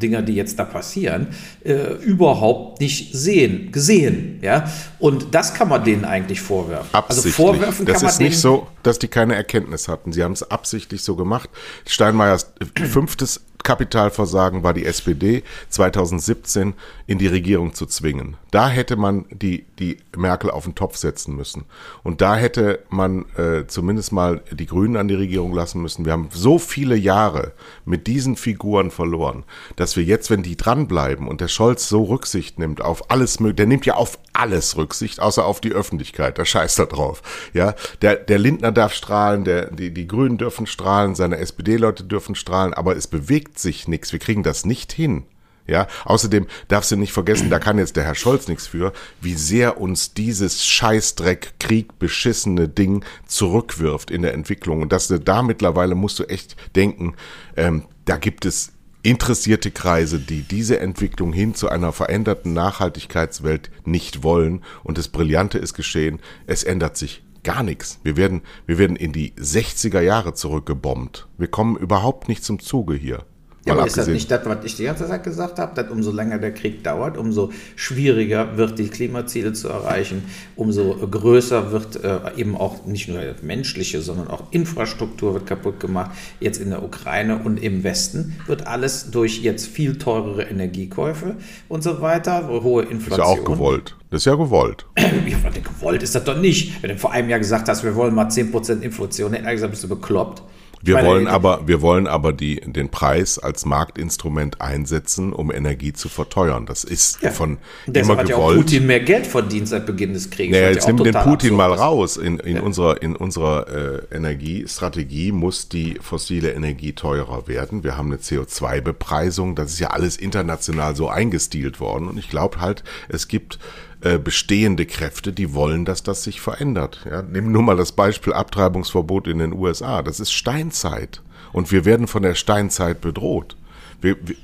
[0.00, 1.28] Dinger, die jetzt da passieren,
[1.64, 4.38] äh, überhaupt nicht sehen, gesehen.
[4.42, 4.70] Ja?
[4.98, 6.88] Und das kann man denen eigentlich vorwerfen.
[6.92, 7.38] Absichtlich.
[7.38, 10.12] Also vorwerfen das kann man ist nicht so, dass die keine Erkenntnis hatten.
[10.12, 11.50] Sie haben es absichtlich so gemacht.
[11.86, 16.74] Steinmeiers fünftes Kapitalversagen war die SPD 2017
[17.06, 18.36] in die Regierung zu zwingen.
[18.50, 21.64] Da hätte man die, die Merkel auf den Topf setzen müssen.
[22.02, 26.04] Und da hätte man äh, zumindest mal die Grünen an die Regierung lassen müssen.
[26.04, 27.52] Wir haben so viele Jahre
[27.84, 29.44] mit diesen Figuren verloren,
[29.76, 33.66] dass wir jetzt, wenn die dranbleiben und der Scholz so Rücksicht nimmt auf alles der
[33.66, 37.22] nimmt ja auf alles Rücksicht, außer auf die Öffentlichkeit, da scheißt er drauf.
[37.52, 42.34] Ja, der, der Lindner darf strahlen, der, die, die Grünen dürfen strahlen, seine SPD-Leute dürfen
[42.34, 44.12] strahlen, aber es bewegt sich nichts.
[44.12, 45.24] Wir kriegen das nicht hin.
[45.66, 49.34] Ja, außerdem darfst du nicht vergessen, da kann jetzt der Herr Scholz nichts für, wie
[49.34, 54.82] sehr uns dieses Scheißdreck, Krieg, beschissene Ding zurückwirft in der Entwicklung.
[54.82, 57.14] Und dass du da mittlerweile musst du echt denken,
[57.56, 64.24] ähm, da gibt es interessierte Kreise, die diese Entwicklung hin zu einer veränderten Nachhaltigkeitswelt nicht
[64.24, 64.64] wollen.
[64.82, 68.00] Und das Brillante ist geschehen, es ändert sich gar nichts.
[68.02, 71.28] Wir werden, wir werden in die 60er Jahre zurückgebombt.
[71.38, 73.24] Wir kommen überhaupt nicht zum Zuge hier.
[73.66, 75.90] Ja, aber ist das abgesehen- nicht das, was ich die ganze Zeit gesagt habe, dass
[75.90, 80.22] umso länger der Krieg dauert, umso schwieriger wird die Klimaziele zu erreichen,
[80.56, 85.78] umso größer wird äh, eben auch nicht nur das menschliche, sondern auch Infrastruktur wird kaputt
[85.78, 86.12] gemacht.
[86.40, 91.36] Jetzt in der Ukraine und im Westen wird alles durch jetzt viel teurere Energiekäufe
[91.68, 93.26] und so weiter, hohe Ist Inflation.
[93.26, 93.96] ja auch gewollt.
[94.10, 94.86] Das ist ja gewollt.
[95.26, 96.82] Ja, gewollt ist das doch nicht.
[96.82, 99.70] Wenn du vor einem Jahr gesagt hast, wir wollen mal 10% Inflation, hätten wir gesagt,
[99.72, 100.42] bist du bekloppt.
[100.82, 105.92] Wir meine, wollen aber, wir wollen aber die, den Preis als Marktinstrument einsetzen, um Energie
[105.92, 106.64] zu verteuern.
[106.64, 107.30] Das ist Ja.
[107.30, 108.60] von deshalb immer hat ja auch gewollt.
[108.60, 110.56] Putin mehr Geld verdient seit Beginn des Krieges.
[110.56, 112.16] Naja, jetzt ja nimm den Putin mal absurd raus.
[112.16, 113.68] In, in unserer, in unserer
[114.10, 117.84] äh, Energiestrategie muss die fossile Energie teurer werden.
[117.84, 119.54] Wir haben eine CO2-Bepreisung.
[119.56, 122.08] Das ist ja alles international so eingestielt worden.
[122.08, 123.58] Und ich glaube halt, es gibt
[124.02, 127.06] äh, bestehende Kräfte, die wollen, dass das sich verändert.
[127.08, 130.02] Ja, nimm nur mal das Beispiel Abtreibungsverbot in den USA.
[130.02, 131.22] Das ist Steinzeit.
[131.52, 133.56] Und wir werden von der Steinzeit bedroht.
[134.00, 134.36] Wir, wir,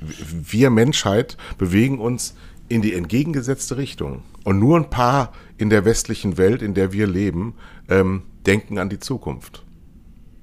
[0.51, 2.35] wir Menschheit bewegen uns
[2.69, 4.23] in die entgegengesetzte Richtung.
[4.43, 7.55] Und nur ein paar in der westlichen Welt, in der wir leben,
[7.89, 9.63] ähm, denken an die Zukunft.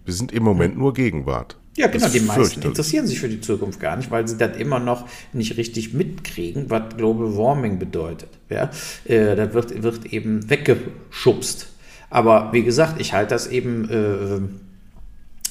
[0.05, 1.57] Wir sind im Moment nur Gegenwart.
[1.77, 4.57] Ja, genau, die ist meisten interessieren sich für die Zukunft gar nicht, weil sie das
[4.57, 8.31] immer noch nicht richtig mitkriegen, was Global Warming bedeutet.
[8.49, 8.71] Ja?
[9.05, 11.69] Äh, das wird, wird eben weggeschubst.
[12.11, 14.74] Aber wie gesagt, ich halte das eben äh,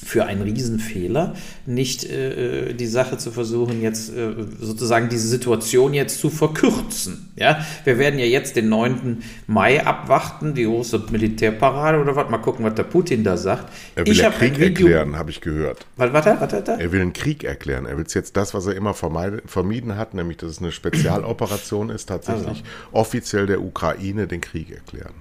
[0.04, 1.34] für einen Riesenfehler,
[1.66, 7.30] nicht äh, die Sache zu versuchen, jetzt äh, sozusagen diese Situation jetzt zu verkürzen.
[7.36, 7.64] Ja?
[7.84, 9.22] Wir werden ja jetzt den 9.
[9.46, 12.30] Mai abwarten, die große Militärparade oder was.
[12.30, 13.72] Mal gucken, was der Putin da sagt.
[13.94, 14.86] Er will ich ja habe ein Krieg Video.
[14.88, 15.86] erklären, habe ich gehört.
[15.96, 16.68] Was, was, was, was?
[16.80, 17.86] Er will einen Krieg erklären.
[17.86, 22.06] Er will jetzt das, was er immer vermieden hat, nämlich dass es eine Spezialoperation ist,
[22.06, 22.62] tatsächlich Also.
[22.92, 25.14] offiziell der Ukraine den Krieg erklären.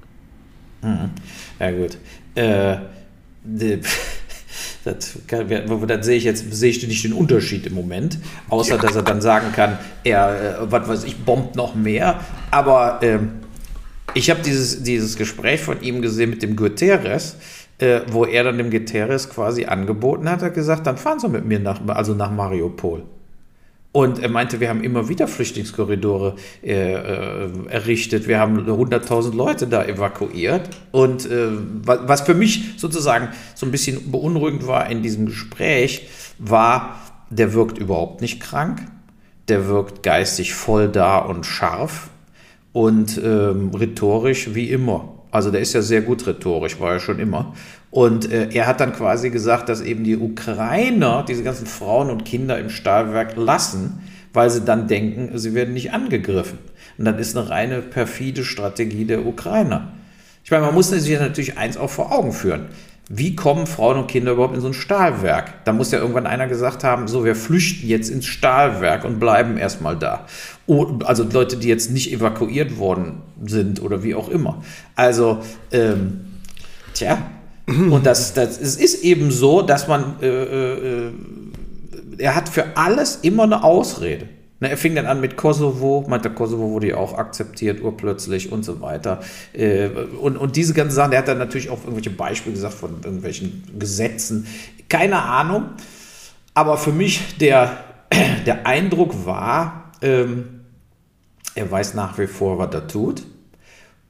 [1.60, 1.98] Ja, gut.
[2.36, 2.78] Äh,
[4.84, 5.48] das, kann,
[5.88, 8.18] das sehe ich jetzt sehe ich nicht den Unterschied im Moment,
[8.50, 12.20] außer dass er dann sagen kann, er, äh, was weiß ich, bombt noch mehr.
[12.52, 13.32] Aber ähm,
[14.14, 17.38] ich habe dieses, dieses Gespräch von ihm gesehen mit dem Guterres,
[17.80, 21.46] äh, wo er dann dem Guterres quasi angeboten hat, hat gesagt, dann fahren Sie mit
[21.46, 23.04] mir nach, also nach Mariupol.
[23.94, 28.28] Und er meinte, wir haben immer wieder Flüchtlingskorridore äh, äh, errichtet.
[28.28, 30.68] Wir haben 100.000 Leute da evakuiert.
[30.92, 31.50] Und äh,
[31.84, 37.78] was für mich sozusagen so ein bisschen beunruhigend war in diesem Gespräch, war, der wirkt
[37.78, 38.82] überhaupt nicht krank.
[39.48, 42.10] Der wirkt geistig voll da und scharf
[42.72, 45.14] und ähm, rhetorisch wie immer.
[45.30, 47.54] Also der ist ja sehr gut rhetorisch, war er schon immer.
[47.94, 52.26] Und äh, er hat dann quasi gesagt, dass eben die Ukrainer diese ganzen Frauen und
[52.26, 54.02] Kinder im Stahlwerk lassen,
[54.34, 56.58] weil sie dann denken, sie werden nicht angegriffen.
[56.98, 59.90] Und dann ist eine reine perfide Strategie der Ukrainer.
[60.44, 62.66] Ich meine, man muss sich natürlich eins auch vor Augen führen.
[63.10, 65.64] Wie kommen Frauen und Kinder überhaupt in so ein Stahlwerk?
[65.66, 69.56] Da muss ja irgendwann einer gesagt haben, so, wir flüchten jetzt ins Stahlwerk und bleiben
[69.56, 70.26] erstmal da.
[71.06, 74.64] Also Leute, die jetzt nicht evakuiert worden sind oder wie auch immer.
[74.96, 76.22] Also, ähm,
[76.96, 77.20] tja,
[77.66, 81.12] und das, das, es ist eben so, dass man, äh, äh,
[82.18, 84.28] er hat für alles immer eine Ausrede.
[84.60, 88.64] Ne, er fing dann an mit Kosovo, meinte, Kosovo wurde ja auch akzeptiert urplötzlich und
[88.64, 89.22] so weiter.
[89.52, 89.90] Äh,
[90.22, 93.64] und, und diese ganzen Sachen, er hat dann natürlich auch irgendwelche Beispiele gesagt von irgendwelchen
[93.78, 94.48] Gesetzen.
[94.90, 95.66] Keine Ahnung.
[96.54, 97.78] Aber für mich der,
[98.46, 100.62] der Eindruck war, ähm,
[101.56, 103.24] er weiß nach wie vor, was er tut.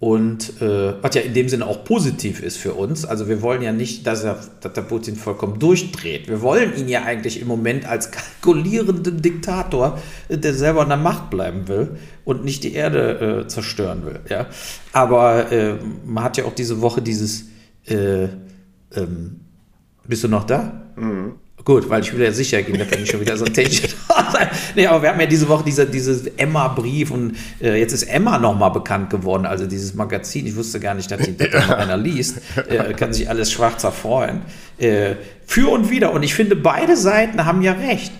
[0.04, 3.06] Und äh, was ja in dem Sinne auch positiv ist für uns.
[3.06, 6.28] Also wir wollen ja nicht, dass, er, dass der Putin vollkommen durchdreht.
[6.28, 11.30] Wir wollen ihn ja eigentlich im Moment als kalkulierenden Diktator, der selber an der Macht
[11.30, 11.92] bleiben will
[12.26, 14.20] und nicht die Erde äh, zerstören will.
[14.30, 14.48] Ja?
[14.92, 17.46] Aber äh, man hat ja auch diese Woche dieses,
[17.86, 18.24] äh,
[18.94, 19.40] ähm,
[20.06, 20.82] bist du noch da?
[20.98, 21.36] Mhm.
[21.66, 24.50] Gut, weil ich will ja sicher gehen, da kann ich schon wieder so ein sein.
[24.76, 28.38] Nee, aber wir haben ja diese Woche diese, dieses Emma-Brief und äh, jetzt ist Emma
[28.38, 30.46] nochmal bekannt geworden, also dieses Magazin.
[30.46, 32.42] Ich wusste gar nicht, dass die das noch einer liest.
[32.68, 34.42] Äh, kann sich alles schwarz erfreuen.
[34.78, 36.12] Äh, für und wieder.
[36.12, 38.12] Und ich finde, beide Seiten haben ja recht.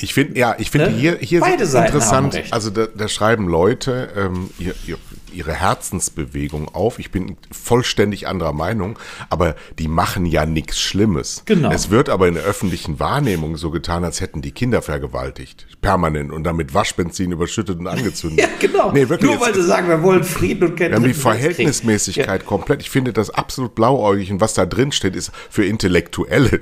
[0.00, 0.96] Ich finde, ja, ich finde ne?
[0.96, 4.96] hier, hier Beide Seiten interessant, also da, da, schreiben Leute ähm, ihr, ihr,
[5.34, 6.98] ihre Herzensbewegung auf.
[6.98, 8.98] Ich bin vollständig anderer Meinung,
[9.30, 11.42] aber die machen ja nichts Schlimmes.
[11.44, 11.70] Genau.
[11.70, 15.66] Es wird aber in der öffentlichen Wahrnehmung so getan, als hätten die Kinder vergewaltigt.
[15.80, 18.40] Permanent und damit Waschbenzin überschüttet und angezündet.
[18.40, 18.92] ja, genau.
[18.92, 22.42] Nee, wirklich, Nur weil sie sagen, wir wollen Frieden und keine Wir haben die Verhältnismäßigkeit
[22.42, 22.48] ja.
[22.48, 22.80] komplett.
[22.80, 26.60] Ich finde das absolut blauäugig und was da drin steht, ist für Intellektuelle,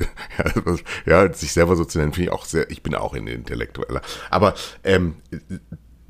[1.06, 4.02] ja, sich selber so zu nennen, finde ich auch sehr, ich bin auch ein Intellektueller.
[4.30, 4.54] Aber
[4.84, 5.16] ähm,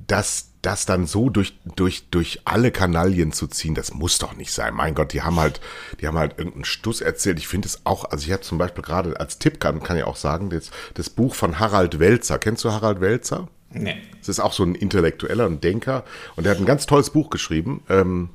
[0.07, 4.53] das das dann so durch, durch, durch alle Kanalien zu ziehen, das muss doch nicht
[4.53, 4.75] sein.
[4.75, 5.61] Mein Gott, die haben halt,
[6.01, 7.39] die haben halt irgendeinen Stuss erzählt.
[7.39, 10.05] Ich finde es auch, also ich habe zum Beispiel gerade als Tipp kann, kann ich
[10.05, 12.39] auch sagen, das, das Buch von Harald Welzer.
[12.39, 13.49] Kennst du Harald Welzer?
[13.71, 13.97] Nee.
[14.21, 16.05] Das ist auch so ein Intellektueller und Denker.
[16.37, 18.31] Und der hat ein ganz tolles Buch geschrieben, ähm,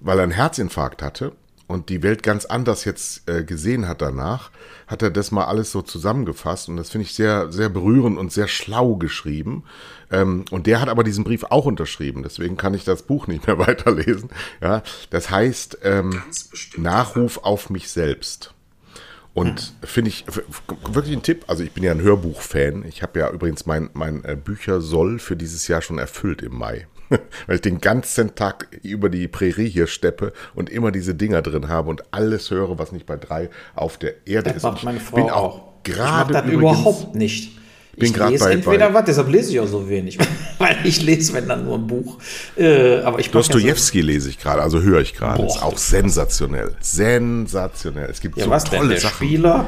[0.00, 1.32] weil er einen Herzinfarkt hatte
[1.70, 4.50] und die Welt ganz anders jetzt äh, gesehen hat danach,
[4.88, 8.32] hat er das mal alles so zusammengefasst und das finde ich sehr, sehr berührend und
[8.32, 9.62] sehr schlau geschrieben.
[10.10, 13.46] Ähm, und der hat aber diesen Brief auch unterschrieben, deswegen kann ich das Buch nicht
[13.46, 14.30] mehr weiterlesen.
[14.60, 16.20] Ja, das heißt ähm,
[16.76, 18.52] Nachruf auf mich selbst.
[19.32, 19.86] Und mhm.
[19.86, 21.44] finde ich wirklich ein Tipp.
[21.46, 22.84] Also ich bin ja ein Hörbuch-Fan.
[22.84, 26.88] Ich habe ja übrigens mein, mein äh, Büchersoll für dieses Jahr schon erfüllt im Mai.
[27.46, 31.68] weil ich den ganzen Tag über die Prärie hier steppe und immer diese Dinger drin
[31.68, 34.62] habe und alles höre, was nicht bei drei auf der Erde das ist.
[34.62, 37.56] Macht meine Frau bin auch gerade das überhaupt nicht.
[37.96, 40.16] Bin ich lese bei, entweder bei, was, deshalb lese ich auch so wenig,
[40.58, 42.18] weil ich lese, wenn dann nur ein Buch.
[42.56, 45.44] Äh, aber ich Dostojewski ja so lese ich gerade, also höre ich gerade.
[45.44, 48.08] Ist auch sensationell, sensationell.
[48.08, 49.26] Es gibt ja, so was tolle denn, der Sachen.
[49.26, 49.66] Spieler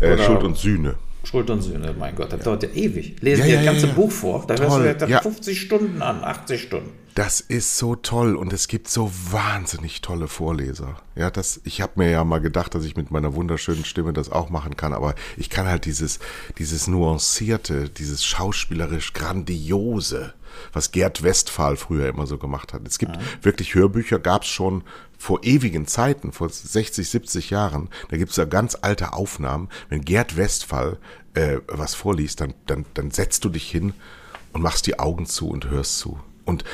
[0.00, 0.94] äh, Schuld und Sühne.
[1.24, 3.16] Schuld und Sühne, mein Gott, das dauert ja ewig.
[3.20, 6.62] Lesen ja, dir das ganze Buch vor, da hörst du ja 50 Stunden an, 80
[6.62, 6.90] Stunden.
[7.14, 10.96] Das ist so toll und es gibt so wahnsinnig tolle Vorleser.
[11.14, 14.32] Ja, das, ich habe mir ja mal gedacht, dass ich mit meiner wunderschönen Stimme das
[14.32, 16.18] auch machen kann, aber ich kann halt dieses,
[16.58, 20.34] dieses nuancierte, dieses schauspielerisch grandiose,
[20.72, 22.82] was Gerd Westphal früher immer so gemacht hat.
[22.86, 23.22] Es gibt ja.
[23.42, 24.82] wirklich Hörbücher, gab es schon
[25.24, 27.88] vor ewigen Zeiten, vor 60, 70 Jahren.
[28.10, 29.70] Da gibt es ja ganz alte Aufnahmen.
[29.88, 30.98] Wenn Gerd Westphal
[31.32, 33.94] äh, was vorliest, dann, dann, dann setzt du dich hin
[34.52, 36.20] und machst die Augen zu und hörst zu.
[36.44, 36.64] Und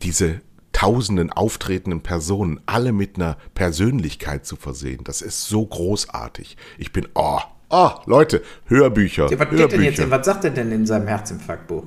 [0.00, 0.40] diese
[0.72, 6.56] tausenden auftretenden Personen alle mit einer Persönlichkeit zu versehen, das ist so großartig.
[6.78, 9.30] Ich bin, oh, oh, Leute, Hörbücher.
[9.30, 9.68] Ja, was, Hörbücher.
[9.68, 11.84] Denn jetzt, was sagt er denn in seinem Herzinfarktbuch?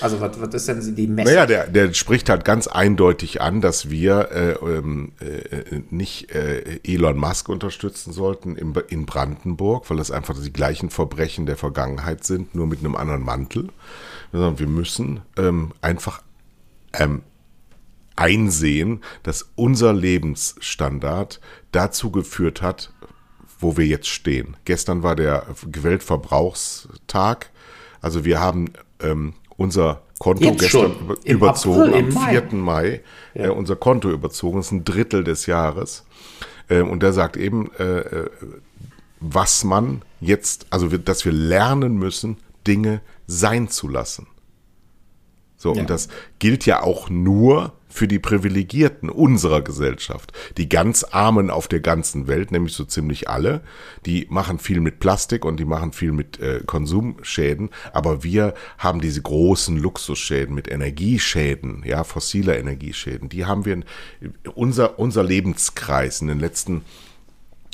[0.00, 1.34] Also was, was ist denn die Message?
[1.34, 6.80] Naja, der, der spricht halt ganz eindeutig an, dass wir äh, ähm, äh, nicht äh,
[6.84, 12.24] Elon Musk unterstützen sollten in, in Brandenburg, weil das einfach die gleichen Verbrechen der Vergangenheit
[12.24, 13.68] sind, nur mit einem anderen Mantel.
[14.32, 16.22] Sondern wir müssen ähm, einfach
[16.92, 17.22] ähm,
[18.16, 21.40] einsehen, dass unser Lebensstandard
[21.72, 22.92] dazu geführt hat,
[23.58, 24.56] wo wir jetzt stehen.
[24.64, 27.50] Gestern war der Weltverbrauchstag.
[28.00, 31.16] Also wir haben ähm, unser Konto Jetzt gestern schon.
[31.24, 32.30] überzogen, April, am im Mai.
[32.40, 32.52] 4.
[32.58, 33.00] Mai,
[33.34, 34.56] äh, unser Konto überzogen.
[34.58, 36.04] Das ist ein Drittel des Jahres.
[36.70, 38.30] Ähm, und der sagt eben, äh, äh,
[39.20, 42.36] was man jetzt, also dass wir lernen müssen,
[42.66, 44.26] Dinge sein zu lassen.
[45.56, 45.80] So, Ja.
[45.80, 50.32] und das gilt ja auch nur für die Privilegierten unserer Gesellschaft.
[50.56, 53.60] Die ganz Armen auf der ganzen Welt, nämlich so ziemlich alle,
[54.04, 59.00] die machen viel mit Plastik und die machen viel mit äh, Konsumschäden, aber wir haben
[59.00, 63.84] diese großen Luxusschäden mit Energieschäden, ja, fossiler Energieschäden, die haben wir in
[64.56, 66.82] unser, unser Lebenskreis in den letzten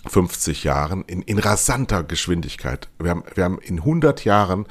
[0.07, 2.91] 50 Jahren in, in rasanter Geschwindigkeit.
[2.99, 4.67] Wir haben, wir haben in 100 Jahren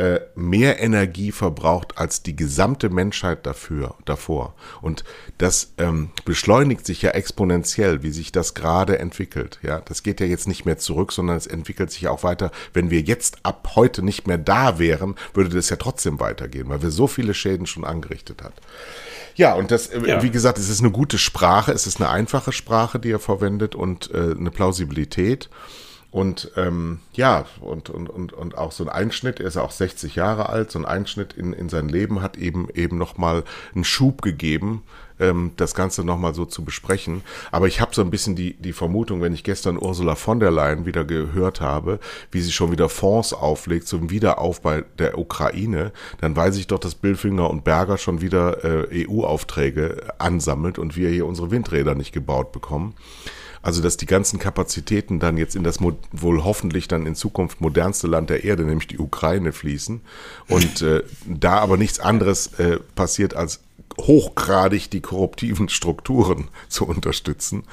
[0.00, 4.54] äh, mehr Energie verbraucht als die gesamte Menschheit dafür, davor.
[4.80, 5.04] Und
[5.36, 9.58] das ähm, beschleunigt sich ja exponentiell, wie sich das gerade entwickelt.
[9.62, 12.50] Ja, das geht ja jetzt nicht mehr zurück, sondern es entwickelt sich auch weiter.
[12.72, 16.80] Wenn wir jetzt ab heute nicht mehr da wären, würde das ja trotzdem weitergehen, weil
[16.80, 18.54] wir so viele Schäden schon angerichtet hat.
[19.34, 20.22] Ja, und das, äh, Ja.
[20.22, 23.74] wie gesagt, es ist eine gute Sprache, es ist eine einfache Sprache, die er verwendet
[23.74, 25.50] und äh, eine Plausibilität.
[26.10, 29.70] Und ähm, ja, und, und, und, und auch so ein Einschnitt, er ist ja auch
[29.70, 33.44] 60 Jahre alt, so ein Einschnitt in, in sein Leben hat eben eben nochmal
[33.74, 34.82] einen Schub gegeben,
[35.20, 37.22] ähm, das Ganze nochmal so zu besprechen.
[37.52, 40.50] Aber ich habe so ein bisschen die, die Vermutung, wenn ich gestern Ursula von der
[40.50, 42.00] Leyen wieder gehört habe,
[42.32, 46.96] wie sie schon wieder Fonds auflegt zum Wiederaufbau der Ukraine, dann weiß ich doch, dass
[46.96, 52.50] Billfinger und Berger schon wieder äh, EU-Aufträge ansammelt und wir hier unsere Windräder nicht gebaut
[52.50, 52.96] bekommen.
[53.62, 58.06] Also, dass die ganzen Kapazitäten dann jetzt in das wohl hoffentlich dann in Zukunft modernste
[58.06, 60.00] Land der Erde, nämlich die Ukraine, fließen.
[60.48, 63.60] Und äh, da aber nichts anderes äh, passiert, als
[63.98, 67.64] hochgradig die korruptiven Strukturen zu unterstützen.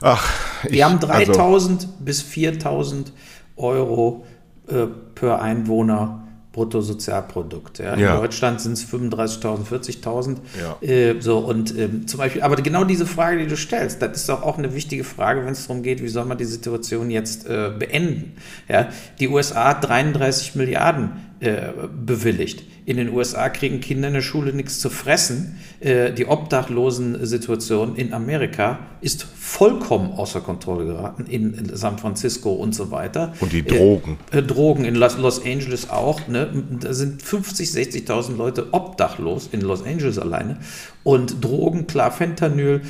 [0.00, 0.28] Ach,
[0.64, 3.12] ich, Wir haben also, 3000 bis 4000
[3.56, 4.26] Euro
[4.68, 6.25] äh, per Einwohner
[6.56, 7.78] Bruttosozialprodukt.
[7.78, 7.94] Ja.
[7.94, 8.16] In Ja.
[8.16, 10.36] Deutschland sind es 35.000, 40.000.
[10.60, 10.86] Ja.
[10.88, 14.28] Äh, so und ähm, zum Beispiel, aber genau diese Frage, die du stellst, das ist
[14.28, 17.46] doch auch eine wichtige Frage, wenn es darum geht, wie soll man die Situation jetzt
[17.46, 18.32] äh, beenden.
[18.68, 18.88] Ja.
[19.20, 22.64] Die USA hat 33 Milliarden äh, bewilligt.
[22.86, 25.58] In den USA kriegen Kinder in der Schule nichts zu fressen.
[25.80, 32.92] Äh, die Obdachlosen-Situation in Amerika ist vollkommen außer Kontrolle geraten, in San Francisco und so
[32.92, 33.34] weiter.
[33.40, 34.18] Und die Drogen.
[34.30, 36.28] Äh, äh, Drogen in Los, Los Angeles auch.
[36.28, 36.48] Ne?
[36.78, 40.58] Da sind 50, 60.000 Leute obdachlos in Los Angeles alleine.
[41.02, 42.82] Und Drogen, klar, Fentanyl,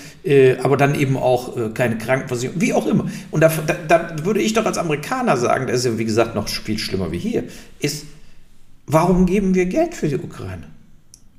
[0.63, 3.07] aber dann eben auch keine Krankenversicherung, wie auch immer.
[3.31, 6.35] Und da, da, da würde ich doch als Amerikaner sagen, das ist ja wie gesagt
[6.35, 7.45] noch viel schlimmer wie hier,
[7.79, 8.07] ist,
[8.87, 10.76] warum geben wir Geld für die Ukraine?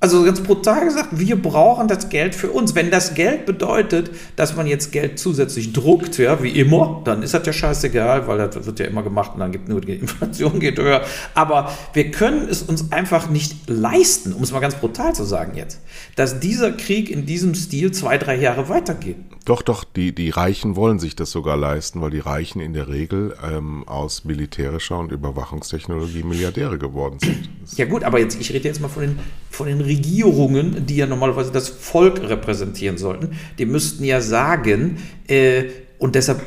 [0.00, 2.76] Also ganz brutal gesagt, wir brauchen das Geld für uns.
[2.76, 7.34] Wenn das Geld bedeutet, dass man jetzt Geld zusätzlich druckt, ja, wie immer, dann ist
[7.34, 10.60] das ja scheißegal, weil das wird ja immer gemacht und dann gibt nur die Inflation
[10.60, 11.02] geht höher.
[11.34, 15.56] Aber wir können es uns einfach nicht leisten, um es mal ganz brutal zu sagen
[15.56, 15.80] jetzt,
[16.14, 19.16] dass dieser Krieg in diesem Stil zwei, drei Jahre weitergeht.
[19.48, 22.88] Doch, doch, die, die Reichen wollen sich das sogar leisten, weil die Reichen in der
[22.88, 27.48] Regel ähm, aus militärischer und Überwachungstechnologie Milliardäre geworden sind.
[27.76, 29.18] Ja gut, aber jetzt, ich rede jetzt mal von den,
[29.50, 33.30] von den Regierungen, die ja normalerweise das Volk repräsentieren sollten.
[33.58, 35.64] Die müssten ja sagen, äh,
[35.98, 36.40] und deshalb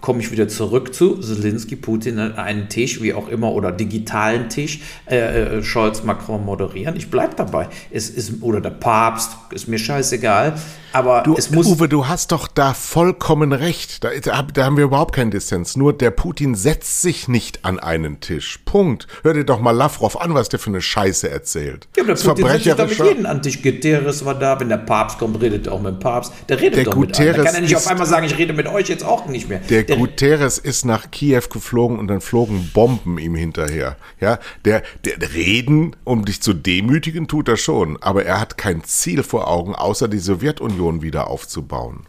[0.00, 4.48] komme ich wieder zurück zu Zelensky, Putin an einen Tisch, wie auch immer, oder digitalen
[4.48, 6.96] Tisch, äh, äh, Scholz, Macron moderieren.
[6.96, 7.68] Ich bleibe dabei.
[7.90, 10.54] Es ist, oder der Papst, ist mir scheißegal.
[10.92, 11.66] Aber Du, es muss.
[11.66, 14.02] Uwe, du hast doch da vollkommen recht.
[14.04, 15.76] Da, da, haben wir überhaupt keinen Dissens.
[15.76, 18.60] Nur der Putin setzt sich nicht an einen Tisch.
[18.64, 19.06] Punkt.
[19.22, 21.88] Hör dir doch mal Lavrov an, was der für eine Scheiße erzählt.
[21.96, 23.62] ja, aber der Putin setzt sich da mit jedem an Tisch.
[23.62, 26.32] Guterres war da, wenn der Papst kommt, redet er auch mit dem Papst.
[26.48, 27.26] Der redet Der doch mit allen.
[27.28, 29.48] Da Guterres kann er nicht auf einmal sagen, ich rede mit euch jetzt auch nicht
[29.48, 29.60] mehr.
[29.68, 33.96] Der Guterres ist nach Kiew geflogen und dann flogen Bomben ihm hinterher.
[34.20, 38.84] Ja, der, der Reden, um dich zu demütigen, tut er schon, aber er hat kein
[38.84, 42.06] Ziel vor Augen, außer die Sowjetunion wieder aufzubauen.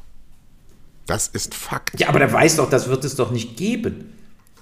[1.06, 2.00] Das ist Fakt.
[2.00, 4.14] Ja, aber der weiß doch, das wird es doch nicht geben.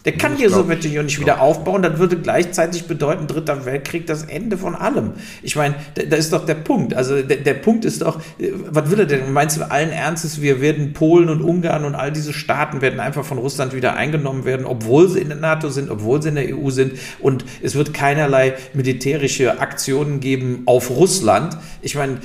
[0.08, 4.08] Der kann Ich die glaub- Sowjetunion nicht wieder aufbauen, das würde gleichzeitig bedeuten, Dritter Weltkrieg,
[4.08, 5.12] das Ende von allem.
[5.44, 6.94] Ich meine, da, da ist doch der Punkt.
[6.94, 9.34] Also der, der Punkt ist doch, äh, was will er denn?
[9.34, 13.26] Meinst du allen Ernstes, wir werden Polen und Ungarn und all diese Staaten werden einfach
[13.26, 16.58] von Russland wieder eingenommen werden, obwohl sie in der NATO sind, obwohl sie in der
[16.58, 21.58] EU sind und es wird keinerlei militärische Aktionen geben auf Russland.
[21.82, 22.20] Ich meine,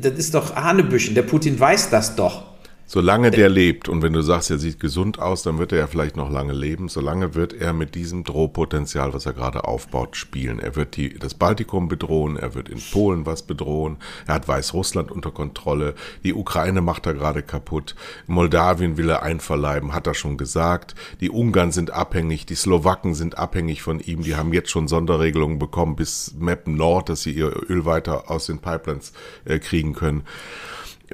[0.00, 1.16] das ist doch Hanebüchen.
[1.16, 2.53] Der Putin weiß das doch.
[2.86, 3.88] Solange der lebt.
[3.88, 6.52] Und wenn du sagst, er sieht gesund aus, dann wird er ja vielleicht noch lange
[6.52, 6.88] leben.
[6.88, 10.58] Solange wird er mit diesem Drohpotenzial, was er gerade aufbaut, spielen.
[10.58, 15.10] Er wird die, das Baltikum bedrohen, er wird in Polen was bedrohen, er hat Weißrussland
[15.10, 17.94] unter Kontrolle, die Ukraine macht er gerade kaputt,
[18.26, 23.38] Moldawien will er einverleiben, hat er schon gesagt, die Ungarn sind abhängig, die Slowaken sind
[23.38, 27.52] abhängig von ihm, die haben jetzt schon Sonderregelungen bekommen bis Meppen Nord, dass sie ihr
[27.68, 29.12] Öl weiter aus den Pipelines
[29.44, 30.24] äh, kriegen können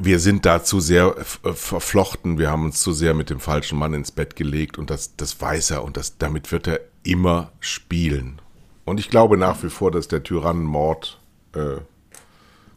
[0.02, 3.78] wir sind da zu sehr äh, verflochten, wir haben uns zu sehr mit dem falschen
[3.78, 7.52] Mann ins Bett gelegt und das, das weiß er und das, damit wird er immer
[7.60, 8.40] spielen.
[8.84, 11.20] Und ich glaube nach wie vor, dass der Tyrannenmord
[11.54, 11.76] äh,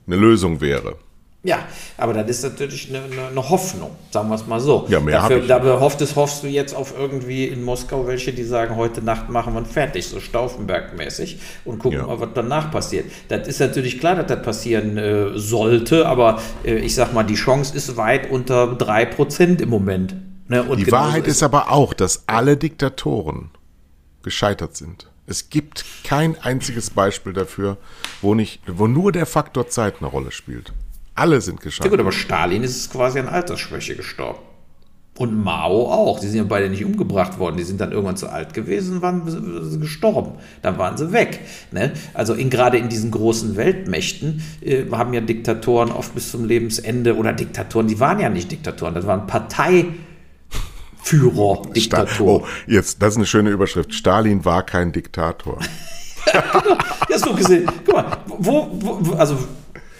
[0.06, 0.98] eine Lösung wäre.
[1.46, 1.60] Ja,
[1.98, 4.86] aber das ist natürlich eine, eine Hoffnung, sagen wir es mal so.
[4.88, 5.48] Ja, mehr Dafür, ich.
[5.48, 9.54] Dabei hoffst, hoffst du jetzt auf irgendwie in Moskau welche, die sagen, heute Nacht machen
[9.54, 12.08] wir fertig, so Stauffenberg-mäßig und gucken ja.
[12.08, 13.12] mal, was danach passiert.
[13.28, 17.36] Das ist natürlich klar, dass das passieren äh, sollte, aber äh, ich sag mal, die
[17.36, 20.16] Chance ist weit unter 3% im Moment.
[20.48, 20.64] Ne?
[20.78, 23.52] die Wahrheit ist, ist aber auch, dass alle Diktatoren
[24.22, 25.10] gescheitert sind.
[25.26, 27.78] Es gibt kein einziges Beispiel dafür,
[28.22, 30.72] wo, nicht, wo nur der Faktor Zeit eine Rolle spielt.
[31.16, 31.86] Alle sind gescheitert.
[31.86, 34.40] Ja gut, aber Stalin ist quasi an Altersschwäche gestorben.
[35.16, 36.20] Und Mao auch.
[36.20, 37.58] Die sind ja beide nicht umgebracht worden.
[37.58, 40.40] Die sind dann irgendwann zu alt gewesen und waren gestorben.
[40.64, 41.42] Dann waren sie weg.
[41.72, 41.92] Ne?
[42.16, 47.16] Also in, gerade in diesen großen Weltmächten äh, haben ja Diktatoren oft bis zum Lebensende
[47.16, 49.94] oder Diktatoren, die waren ja nicht Diktatoren, das waren Parteiführer,
[51.76, 52.44] Diktatoren.
[52.44, 53.94] Oh, jetzt, das ist eine schöne Überschrift.
[53.94, 55.60] Stalin war kein Diktator.
[56.34, 56.78] ja, genau.
[57.08, 57.70] Ja, so gesehen.
[57.86, 59.38] Guck mal, wo, wo also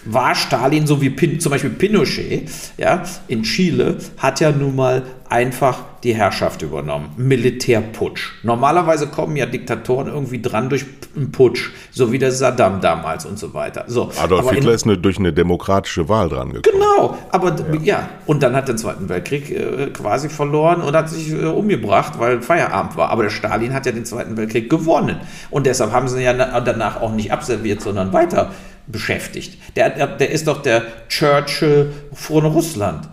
[0.04, 5.02] war Stalin, so wie Pin, zum Beispiel Pinochet, ja, in Chile, hat ja nun mal
[5.28, 7.10] einfach die Herrschaft übernommen.
[7.16, 8.32] Militärputsch.
[8.42, 10.84] Normalerweise kommen ja Diktatoren irgendwie dran durch
[11.16, 13.84] einen Putsch, so wie der Saddam damals und so weiter.
[13.88, 16.80] So, Adolf Hitler in, ist eine, durch eine demokratische Wahl dran gekommen.
[16.80, 18.08] Genau, aber ja, ja.
[18.26, 22.42] und dann hat der Zweiten Weltkrieg äh, quasi verloren und hat sich äh, umgebracht, weil
[22.42, 23.10] Feierabend war.
[23.10, 25.16] Aber der Stalin hat ja den Zweiten Weltkrieg gewonnen.
[25.50, 28.52] Und deshalb haben sie ihn ja danach auch nicht abserviert, sondern weiter
[28.86, 29.58] beschäftigt.
[29.76, 33.08] Der, der, der ist doch der Churchill von Russland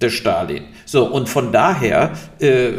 [0.00, 0.64] der Stalin.
[0.84, 2.70] So, und von daher äh,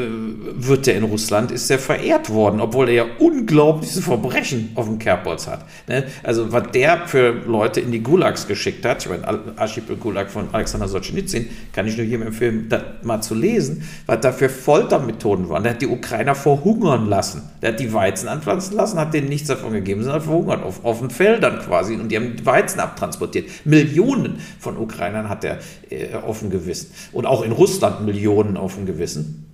[0.54, 5.00] wird der in Russland, ist er verehrt worden, obwohl er ja unglaubliche Verbrechen auf dem
[5.00, 5.66] Kerbholz hat.
[5.88, 6.04] Ne?
[6.22, 10.50] Also, was der für Leute in die Gulags geschickt hat, ich meine, Archipel Gulag von
[10.52, 15.50] Alexander Solzhenitsyn, kann ich nur jedem empfehlen, das mal zu lesen, was da für Foltermethoden
[15.50, 15.64] waren.
[15.64, 17.50] Der hat die Ukrainer verhungern lassen.
[17.64, 21.10] Der hat die Weizen anpflanzen lassen, hat denen nichts davon gegeben, sondern verhungert auf, den
[21.10, 21.96] Feldern quasi.
[21.96, 23.50] Und die haben Weizen abtransportiert.
[23.66, 25.58] Millionen von Ukrainern hat er
[25.90, 29.52] äh, offen gewissen und auch in Russland Millionen auf dem Gewissen.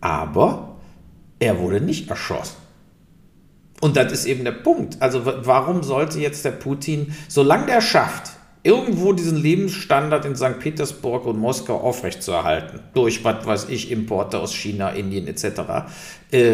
[0.00, 0.76] Aber
[1.40, 2.54] er wurde nicht erschossen.
[3.80, 5.02] Und das ist eben der Punkt.
[5.02, 8.30] Also warum sollte jetzt der Putin, solange der schafft,
[8.62, 10.60] irgendwo diesen Lebensstandard in St.
[10.60, 15.88] Petersburg und Moskau aufrechtzuerhalten, durch, was weiß ich, Importe aus China, Indien etc.,
[16.30, 16.52] äh,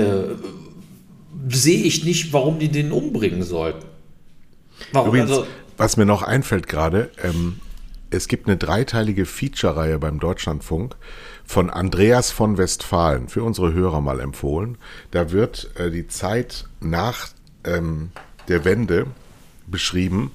[1.51, 3.85] sehe ich nicht, warum die den umbringen sollten.
[4.93, 5.09] Warum?
[5.09, 5.47] Übrigens, also,
[5.77, 7.61] was mir noch einfällt gerade, ähm,
[8.11, 10.97] es gibt eine dreiteilige Feature-Reihe beim Deutschlandfunk
[11.45, 14.79] von Andreas von Westfalen, für unsere Hörer mal empfohlen.
[15.11, 17.29] Da wird äh, die Zeit nach
[17.65, 18.11] ähm,
[18.49, 19.07] der Wende
[19.67, 20.33] beschrieben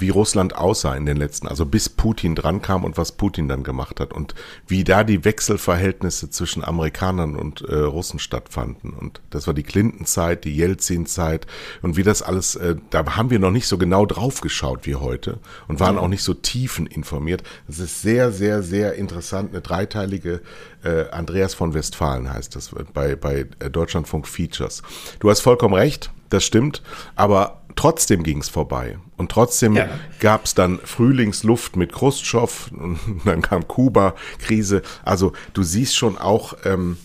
[0.00, 4.00] wie Russland aussah in den letzten, also bis Putin drankam und was Putin dann gemacht
[4.00, 4.34] hat und
[4.66, 8.92] wie da die Wechselverhältnisse zwischen Amerikanern und äh, Russen stattfanden.
[8.92, 11.46] Und das war die Clinton-Zeit, die Jelzin-Zeit
[11.82, 14.96] und wie das alles, äh, da haben wir noch nicht so genau drauf geschaut wie
[14.96, 17.42] heute und waren auch nicht so tiefen informiert.
[17.66, 20.40] Das ist sehr, sehr, sehr interessant, eine dreiteilige
[20.84, 24.82] äh, Andreas von Westfalen heißt das bei, bei äh, Deutschlandfunk Features.
[25.20, 26.82] Du hast vollkommen recht, das stimmt,
[27.16, 28.98] aber trotzdem ging es vorbei.
[29.16, 29.88] Und trotzdem ja.
[30.18, 34.82] gab es dann Frühlingsluft mit Khrushchev und dann kam Kuba-Krise.
[35.04, 36.96] Also du siehst schon auch, ähm,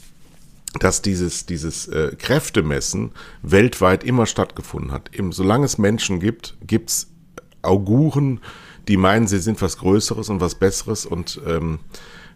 [0.79, 3.11] dass dieses, dieses äh, Kräftemessen
[3.43, 5.13] weltweit immer stattgefunden hat.
[5.13, 7.11] Eben, solange es Menschen gibt, gibt's
[7.61, 8.41] Auguren,
[8.87, 11.81] die meinen, sie sind was Größeres und was Besseres und ähm,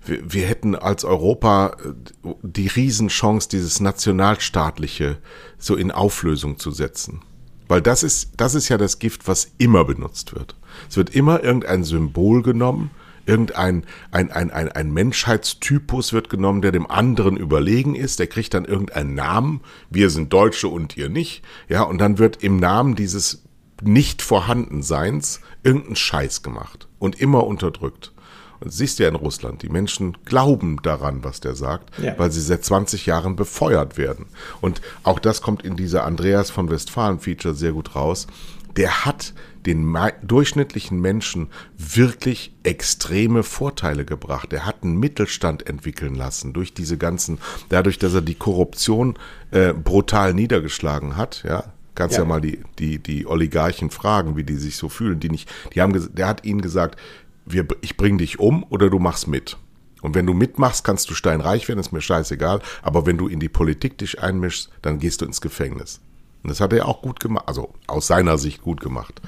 [0.06, 5.18] wir, wir hätten als Europa äh, die Riesenchance, dieses Nationalstaatliche
[5.58, 7.22] so in Auflösung zu setzen.
[7.68, 10.56] Weil das ist, das ist ja das Gift, was immer benutzt wird.
[10.90, 12.92] Es wird immer irgendein Symbol genommen,
[13.26, 18.54] irgendein ein, ein, ein, ein Menschheitstypus wird genommen, der dem anderen überlegen ist, der kriegt
[18.54, 22.96] dann irgendeinen Namen, wir sind Deutsche und ihr nicht, ja, und dann wird im Namen
[22.96, 23.44] dieses
[23.82, 28.14] Nicht-Vorhandenseins irgendein Scheiß gemacht und immer unterdrückt.
[28.60, 32.18] Und siehst du ja in Russland, die Menschen glauben daran, was der sagt, ja.
[32.18, 34.26] weil sie seit 20 Jahren befeuert werden.
[34.62, 38.28] Und auch das kommt in dieser Andreas von Westfalen Feature sehr gut raus.
[38.76, 39.34] der hat
[39.66, 44.54] den durchschnittlichen Menschen wirklich extreme Vorteile gebracht.
[44.54, 47.40] Er hat einen Mittelstand entwickeln lassen durch diese ganzen,
[47.70, 49.16] dadurch, dass er die Korruption
[49.52, 51.66] äh, brutal niedergeschlagen hat, ja.
[51.96, 52.22] Kannst ja.
[52.22, 55.20] ja mal die, die, die Oligarchen fragen, wie die sich so fühlen.
[55.20, 57.00] Die nicht, die haben, der hat ihnen gesagt,
[57.48, 59.58] wir, ich bring dich um oder du machst mit.
[60.02, 62.62] Und wenn du mitmachst, kannst du steinreich werden, ist mir scheißegal.
[62.82, 66.02] Aber wenn du in die Politik dich einmischst, dann gehst du ins Gefängnis.
[66.44, 69.22] Und das hat er auch gut gemacht, also aus seiner Sicht gut gemacht.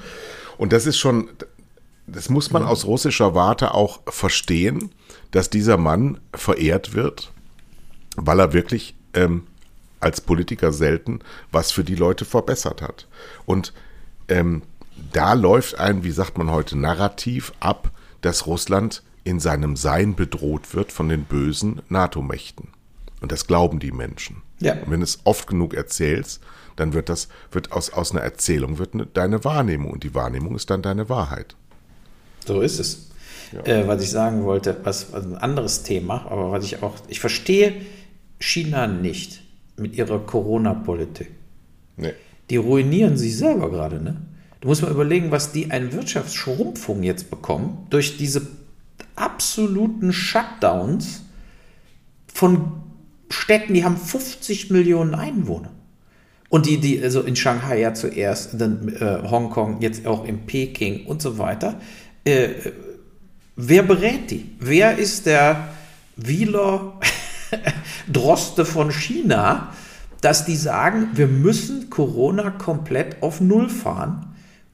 [0.58, 1.28] Und das ist schon,
[2.06, 4.90] das muss man aus russischer Warte auch verstehen,
[5.32, 7.32] dass dieser Mann verehrt wird,
[8.16, 9.46] weil er wirklich ähm,
[9.98, 11.20] als Politiker selten
[11.52, 13.06] was für die Leute verbessert hat.
[13.44, 13.72] Und
[14.28, 14.62] ähm,
[15.12, 17.90] da läuft ein, wie sagt man heute, Narrativ ab,
[18.20, 22.68] dass Russland in seinem Sein bedroht wird von den bösen NATO-Mächten.
[23.20, 24.42] Und das glauben die Menschen.
[24.60, 24.74] Ja.
[24.74, 26.40] Und wenn du es oft genug erzählst,
[26.76, 30.56] dann wird das, wird aus, aus einer Erzählung wird eine, deine Wahrnehmung und die Wahrnehmung
[30.56, 31.54] ist dann deine Wahrheit.
[32.46, 33.10] So ist es.
[33.52, 33.64] Ja.
[33.64, 37.20] Äh, was ich sagen wollte, was, was ein anderes Thema, aber was ich auch, ich
[37.20, 37.74] verstehe
[38.38, 39.42] China nicht
[39.76, 41.30] mit ihrer Corona-Politik.
[41.96, 42.14] Nee.
[42.48, 44.16] Die ruinieren sich selber gerade, ne?
[44.60, 48.46] Du musst mal überlegen, was die an Wirtschaftsschrumpfung jetzt bekommen durch diese
[49.16, 51.22] absoluten Shutdowns
[52.32, 52.72] von
[53.30, 55.70] Städten, die haben 50 Millionen Einwohner.
[56.48, 61.06] Und die, die, also in Shanghai ja zuerst, dann äh, Hongkong, jetzt auch in Peking
[61.06, 61.80] und so weiter.
[62.24, 62.48] Äh,
[63.56, 64.50] wer berät die?
[64.58, 65.68] Wer ist der
[66.16, 66.98] Wieler
[68.12, 69.72] Droste von China,
[70.20, 74.29] dass die sagen, wir müssen Corona komplett auf Null fahren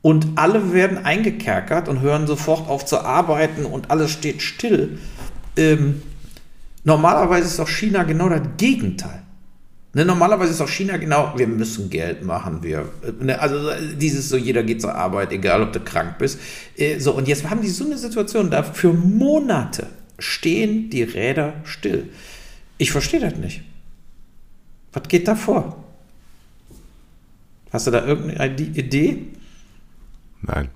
[0.06, 5.00] und alle werden eingekerkert und hören sofort auf zu arbeiten und alles steht still.
[5.56, 6.00] Ähm,
[6.84, 9.24] normalerweise ist doch China genau das Gegenteil.
[9.94, 12.88] Ne, normalerweise ist auch China genau, wir müssen Geld machen, wir,
[13.18, 13.56] ne, also
[14.00, 16.38] dieses so, jeder geht zur Arbeit, egal ob du krank bist.
[16.76, 19.88] Äh, so, und jetzt haben die so eine Situation, da für Monate
[20.20, 22.10] stehen die Räder still.
[22.78, 23.62] Ich verstehe das nicht.
[24.92, 25.82] Was geht da vor?
[27.72, 29.32] Hast du da irgendeine Idee?
[30.46, 30.70] Nein.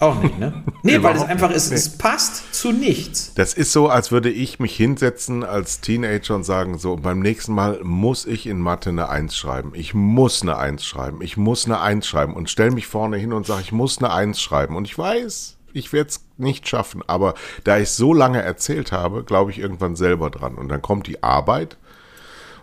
[0.00, 0.64] Auch nicht, ne?
[0.82, 1.76] Nee, weil es einfach ist, nee.
[1.76, 3.32] es passt zu nichts.
[3.34, 7.54] Das ist so, als würde ich mich hinsetzen als Teenager und sagen, so, beim nächsten
[7.54, 9.72] Mal muss ich in Mathe eine Eins schreiben.
[9.74, 11.22] Ich muss eine Eins schreiben.
[11.22, 12.34] Ich muss eine Eins schreiben.
[12.34, 14.76] Und stell mich vorne hin und sage, ich muss eine Eins schreiben.
[14.76, 17.02] Und ich weiß, ich werde es nicht schaffen.
[17.06, 20.56] Aber da ich so lange erzählt habe, glaube ich irgendwann selber dran.
[20.56, 21.78] Und dann kommt die Arbeit.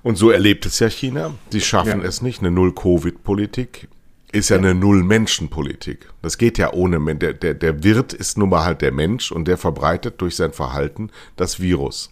[0.04, 1.34] Und so erlebt es ja China.
[1.50, 2.08] Sie schaffen ja.
[2.08, 3.88] es nicht, eine Null-Covid-Politik
[4.32, 6.10] ist ja eine Null-Menschen-Politik.
[6.22, 7.20] Das geht ja ohne Mensch.
[7.20, 10.54] Der, der, der Wirt ist nun mal halt der Mensch und der verbreitet durch sein
[10.54, 12.12] Verhalten das Virus.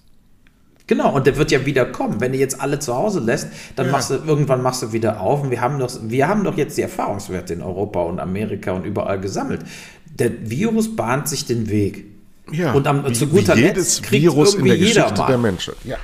[0.88, 2.20] Genau, und der wird ja wieder kommen.
[2.20, 3.92] Wenn du jetzt alle zu Hause lässt, dann ja.
[3.92, 5.44] machst du, irgendwann machst du wieder auf.
[5.44, 8.86] Und wir haben doch, wir haben doch jetzt die Erfahrungswerte in Europa und Amerika und
[8.86, 9.62] überall gesammelt.
[10.06, 12.06] Der Virus bahnt sich den Weg.
[12.52, 15.76] Ja, und am, wie, zu guter wie jedes Letzt Virus in der Geschichte der Menschheit.
[15.84, 15.98] Ja,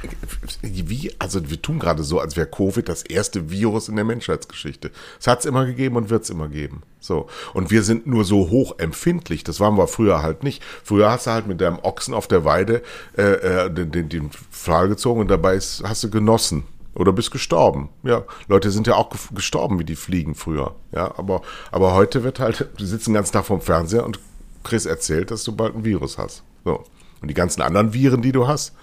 [0.61, 4.91] wie, also wir tun gerade so, als wäre Covid das erste Virus in der Menschheitsgeschichte.
[5.19, 6.83] Es hat es immer gegeben und wird es immer geben.
[6.99, 7.27] So.
[7.53, 9.43] Und wir sind nur so hoch empfindlich.
[9.43, 10.63] Das waren wir früher halt nicht.
[10.83, 12.81] Früher hast du halt mit deinem Ochsen auf der Weide
[13.17, 16.63] äh, äh den, den, den Pfahl gezogen und dabei ist, hast du genossen.
[16.95, 17.89] Oder bist gestorben.
[18.03, 20.75] Ja, Leute sind ja auch gestorben wie die Fliegen früher.
[20.93, 24.17] Ja, aber, aber heute wird halt, die sitzen den ganzen Tag vorm Fernseher und
[24.65, 26.43] Chris erzählt, dass du bald ein Virus hast.
[26.65, 26.83] So.
[27.21, 28.73] Und die ganzen anderen Viren, die du hast,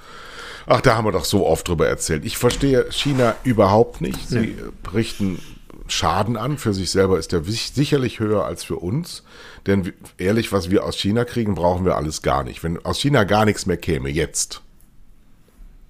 [0.67, 2.25] ach, da haben wir doch so oft drüber erzählt.
[2.25, 4.29] Ich verstehe China überhaupt nicht.
[4.29, 4.57] Sie
[4.95, 5.41] richten
[5.89, 6.59] Schaden an.
[6.59, 9.25] Für sich selber ist der sicherlich höher als für uns.
[9.67, 12.63] Denn ehrlich, was wir aus China kriegen, brauchen wir alles gar nicht.
[12.65, 14.63] Wenn aus China gar nichts mehr käme, jetzt,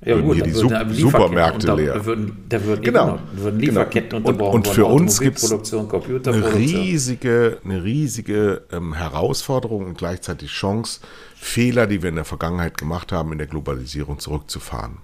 [0.04, 2.04] ja, würden gut, hier die Sup Supermärkte unter, leer.
[2.04, 3.60] Würden, da würden, genau, genau, würden.
[3.60, 4.28] Lieferketten genau.
[4.28, 4.54] unterbrochen.
[4.56, 11.00] Und, und für uns gibt es eine riesige, eine riesige ähm, Herausforderung und gleichzeitig Chance,
[11.36, 14.98] Fehler, die wir in der Vergangenheit gemacht haben, in der Globalisierung zurückzufahren.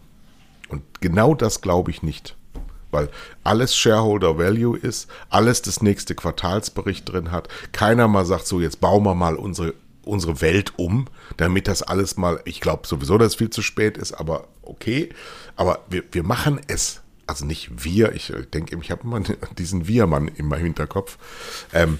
[0.69, 2.37] Und genau das glaube ich nicht.
[2.91, 3.09] Weil
[3.45, 7.49] alles Shareholder Value ist, alles das nächste Quartalsbericht drin hat.
[7.73, 9.75] Keiner mal sagt so, jetzt bauen wir mal unsere
[10.09, 11.07] unsere Welt um,
[11.37, 15.11] damit das alles mal, ich glaube sowieso, dass es viel zu spät ist, aber okay.
[15.57, 17.03] Aber wir, wir machen es.
[17.27, 19.21] Also nicht wir, ich denke, ich habe immer
[19.59, 21.19] diesen Wir-Mann in meinem Hinterkopf.
[21.73, 21.99] Ähm,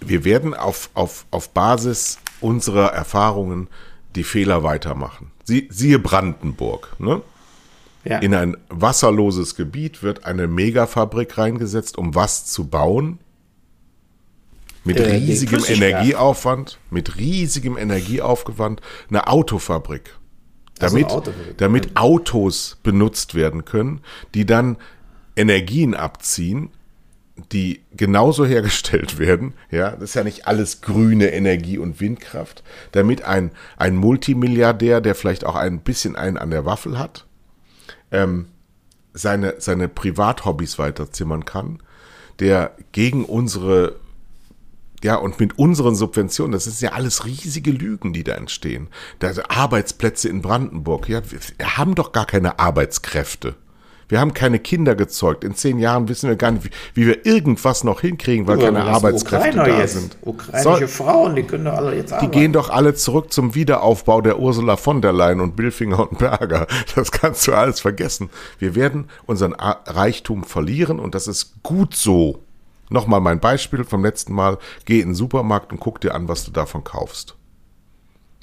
[0.00, 3.68] wir werden auf, auf, auf Basis unserer Erfahrungen
[4.14, 5.30] die Fehler weitermachen.
[5.44, 6.96] Sie, siehe Brandenburg.
[6.98, 7.22] Ne?
[8.04, 8.18] Ja.
[8.18, 13.18] In ein wasserloses Gebiet wird eine Megafabrik reingesetzt, um was zu bauen,
[14.84, 20.14] mit äh, riesigem Energieaufwand, mit riesigem Energieaufwand, eine Autofabrik.
[20.78, 21.58] Damit, also Autofabrik.
[21.58, 24.00] damit Autos benutzt werden können,
[24.34, 24.76] die dann
[25.36, 26.70] Energien abziehen,
[27.52, 32.62] die genauso hergestellt werden, ja, das ist ja nicht alles grüne Energie und Windkraft,
[32.92, 37.26] damit ein, ein Multimilliardär, der vielleicht auch ein bisschen einen an der Waffel hat,
[38.10, 38.46] ähm,
[39.12, 41.82] seine, seine Privathobbys weiterzimmern kann,
[42.38, 43.96] der gegen unsere
[45.02, 48.88] ja, und mit unseren Subventionen, das ist ja alles riesige Lügen, die da entstehen.
[49.18, 53.54] Da Arbeitsplätze in Brandenburg, ja, wir haben doch gar keine Arbeitskräfte.
[54.08, 55.44] Wir haben keine Kinder gezeugt.
[55.44, 58.82] In zehn Jahren wissen wir gar nicht, wie, wie wir irgendwas noch hinkriegen, weil keine
[58.82, 59.92] Arbeitskräfte Ukrainer da jetzt.
[59.92, 60.16] sind.
[60.22, 62.32] Ukrainische So- Frauen, die können doch alle jetzt Die arbeiten.
[62.32, 66.66] gehen doch alle zurück zum Wiederaufbau der Ursula von der Leyen und Billfinger und Berger.
[66.96, 68.30] Das kannst du alles vergessen.
[68.58, 72.42] Wir werden unseren Reichtum verlieren und das ist gut so.
[72.90, 74.58] Nochmal mein Beispiel vom letzten Mal.
[74.84, 77.36] Geh in den Supermarkt und guck dir an, was du davon kaufst.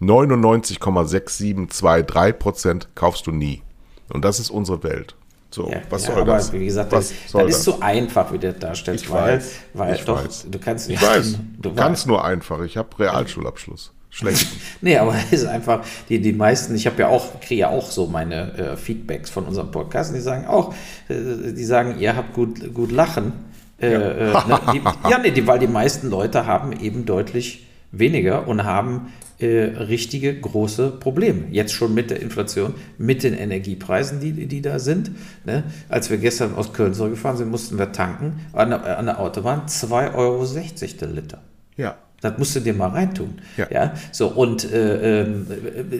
[0.02, 3.62] 99,6723 Prozent kaufst du nie.
[4.10, 5.16] Und das ist unsere Welt.
[5.50, 6.54] So, Ja, was ja, soll aber das?
[6.54, 9.06] Wie gesagt, was das, soll das ist so einfach, wie du das darstellst.
[9.06, 10.46] Ich weil, weiß, weil ich doch, weiß.
[10.50, 12.62] du kannst Ich ja, weiß, Du ganz nur einfach.
[12.62, 13.92] Ich habe Realschulabschluss.
[14.10, 14.48] Schlecht.
[14.82, 17.90] Nee, aber es ist einfach, die, die meisten, ich habe ja auch, kriege ja auch
[17.92, 20.74] so meine äh, Feedbacks von unserem Podcast, und die sagen auch,
[21.10, 23.34] äh, die sagen, ihr habt gut, gut lachen.
[23.80, 28.48] Äh, äh, ne, die, ja, nee, die, weil die meisten Leute haben eben deutlich weniger
[28.48, 31.46] und haben äh, richtige große Probleme.
[31.52, 35.12] Jetzt schon mit der Inflation, mit den Energiepreisen, die, die da sind.
[35.46, 35.64] Ne?
[35.90, 39.68] Als wir gestern aus Köln zurückgefahren sind, mussten wir tanken an der, an der Autobahn
[39.68, 40.46] 2,60 Euro
[41.00, 41.42] der Liter.
[41.76, 41.96] Ja.
[42.22, 43.40] Das musst du dir mal reintun.
[43.58, 43.68] Ja.
[43.70, 43.94] Ja.
[44.12, 45.46] so und äh, ähm,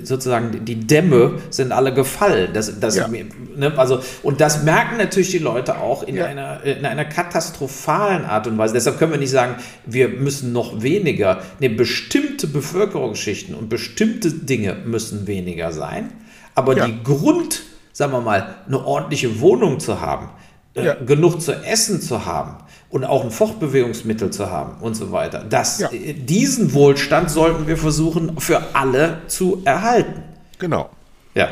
[0.04, 2.50] sozusagen die Dämme sind alle gefallen.
[2.54, 3.08] Das, das, Ja.
[3.08, 6.26] ne, also, und das merken natürlich die Leute auch in, Ja.
[6.26, 8.74] einer, in einer katastrophalen Art und Weise.
[8.74, 9.56] Deshalb können wir nicht sagen,
[9.86, 11.42] wir müssen noch weniger.
[11.60, 16.10] Ne, bestimmte Bevölkerungsschichten und bestimmte Dinge müssen weniger sein.
[16.56, 17.62] Aber die Grund,
[17.94, 20.30] sagen wir mal, eine ordentliche Wohnung zu haben,
[20.74, 22.58] äh, genug zu essen zu haben
[22.90, 25.44] und auch ein Fortbewegungsmittel zu haben und so weiter.
[25.50, 25.92] Das, Ja.
[25.92, 30.24] äh, Diesen Wohlstand sollten wir versuchen für alle zu erhalten.
[30.60, 30.90] Genau.
[31.36, 31.50] Ja.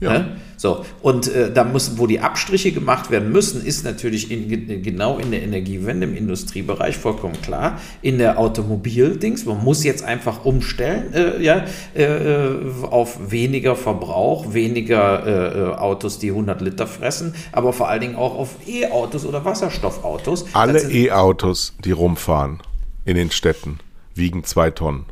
[0.00, 0.12] Ja.
[0.12, 0.36] Ne?
[0.56, 4.80] So, und äh, da müssen, wo die Abstriche gemacht werden müssen, ist natürlich in, ge-
[4.80, 7.78] genau in der Energiewende, im Industriebereich vollkommen klar.
[8.02, 14.52] In der Automobildings, man muss jetzt einfach umstellen äh, ja, äh, äh, auf weniger Verbrauch,
[14.54, 19.24] weniger äh, äh, Autos, die 100 Liter fressen, aber vor allen Dingen auch auf E-Autos
[19.26, 20.46] oder Wasserstoffautos.
[20.52, 22.58] Alle E-Autos, die rumfahren
[23.04, 23.78] in den Städten,
[24.14, 25.04] wiegen zwei Tonnen.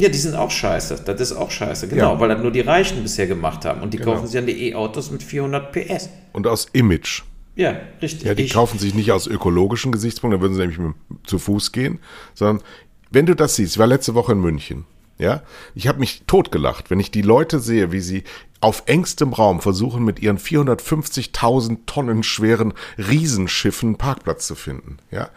[0.00, 1.02] Ja, die sind auch scheiße.
[1.04, 2.20] Das ist auch scheiße, genau, Ja.
[2.20, 3.82] weil das nur die Reichen bisher gemacht haben.
[3.82, 4.12] Und die Genau.
[4.14, 6.08] kaufen sich dann die E-Autos mit 400 PS.
[6.32, 7.22] Und aus Image.
[7.56, 8.22] Ja, richtig.
[8.22, 10.94] Ja, die Ich- kaufen sich nicht aus ökologischen Gesichtspunkten, da würden sie nämlich mit,
[11.26, 11.98] zu Fuß gehen,
[12.34, 12.62] sondern
[13.10, 14.84] wenn du das siehst, ich war letzte Woche in München,
[15.18, 15.42] ja,
[15.74, 18.22] ich habe mich totgelacht, wenn ich die Leute sehe, wie sie
[18.60, 25.28] auf engstem Raum versuchen, mit ihren 450.000 Tonnen schweren Riesenschiffen einen Parkplatz zu finden, ja.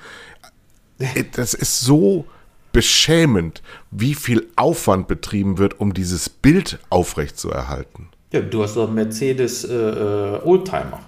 [1.35, 2.25] Das ist so
[2.71, 3.61] beschämend,
[3.91, 8.09] wie viel Aufwand betrieben wird, um dieses Bild aufrechtzuerhalten.
[8.31, 10.99] Ja, du hast doch einen Mercedes äh, äh, Oldtimer